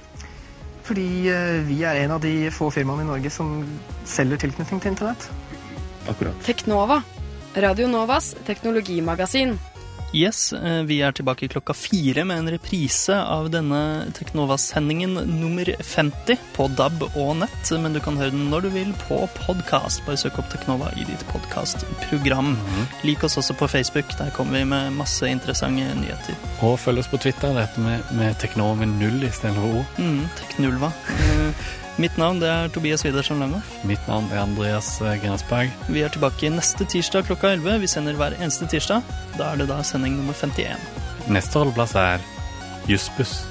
Fordi 0.90 1.29
eh, 1.31 1.61
vi 1.68 1.85
er 1.87 2.00
en 2.03 2.16
av 2.16 2.22
de 2.24 2.50
få 2.50 2.66
firmaene 2.74 3.05
i 3.05 3.09
Norge 3.12 3.31
som 3.31 3.61
selger 4.03 4.40
tilknytning 4.42 4.81
til 4.83 4.90
internett. 4.90 5.29
Akkurat. 6.11 6.35
Teknova. 6.42 6.96
Radio 7.55 7.87
Novas 7.87 8.33
teknologimagasin. 8.46 9.55
Yes, 10.12 10.53
eh, 10.53 10.83
vi 10.83 10.96
er 11.07 11.12
tilbake 11.14 11.46
klokka 11.49 11.75
fire 11.75 12.25
med 12.27 12.38
en 12.38 12.51
reprise 12.51 13.14
av 13.14 13.46
denne 13.55 14.11
Teknova-sendingen 14.16 15.14
nummer 15.14 15.70
50 15.87 16.40
på 16.57 16.66
DAB 16.75 17.05
og 17.12 17.37
nett, 17.44 17.70
men 17.79 17.94
du 17.94 18.01
kan 18.03 18.18
høre 18.18 18.35
den 18.35 18.49
når 18.51 18.66
du 18.66 18.70
vil 18.75 18.90
på 19.05 19.20
podkast. 19.38 20.03
Bare 20.07 20.18
søk 20.18 20.40
opp 20.42 20.51
Teknova 20.51 20.90
i 20.99 21.07
ditt 21.07 21.23
podkastprogram. 21.31 22.57
Lik 23.07 23.23
oss 23.23 23.38
også 23.38 23.55
på 23.55 23.70
Facebook, 23.70 24.11
der 24.18 24.35
kommer 24.35 24.59
vi 24.59 24.64
med 24.73 24.99
masse 24.99 25.31
interessante 25.31 25.87
nyheter. 26.03 26.35
Og 26.66 26.81
følg 26.83 27.05
oss 27.05 27.11
på 27.12 27.20
Twitter. 27.23 27.55
Det 27.55 27.68
heter 27.68 27.87
med, 27.87 28.11
med 28.18 28.40
Teknova 28.42 28.81
med 28.83 28.96
null 28.99 29.23
istedenfor 29.31 29.79
O. 29.79 29.85
Mm, 30.03 30.25
Teknulva. 30.42 30.90
Mitt 32.00 32.16
navn 32.16 32.38
det 32.40 32.48
er 32.48 32.70
Tobias 32.72 33.02
Widersen 33.04 33.42
Langhoff. 33.42 33.68
Mitt 33.84 34.06
navn 34.08 34.30
er 34.32 34.40
Andreas 34.40 34.94
eh, 35.04 35.18
Grensberg. 35.20 35.68
Vi 35.92 36.00
er 36.00 36.08
tilbake 36.14 36.48
neste 36.48 36.86
tirsdag 36.88 37.26
klokka 37.28 37.50
11. 37.52 37.76
Vi 37.82 37.90
sender 37.92 38.16
hver 38.16 38.38
eneste 38.38 38.68
tirsdag. 38.72 39.04
Da 39.36 39.50
er 39.50 39.60
det 39.60 39.68
da 39.68 39.82
sending 39.84 40.16
nummer 40.16 40.32
51. 40.32 40.80
Neste 41.28 41.60
holdeplass 41.60 41.92
er 42.00 42.24
Jussbuss. 42.88 43.49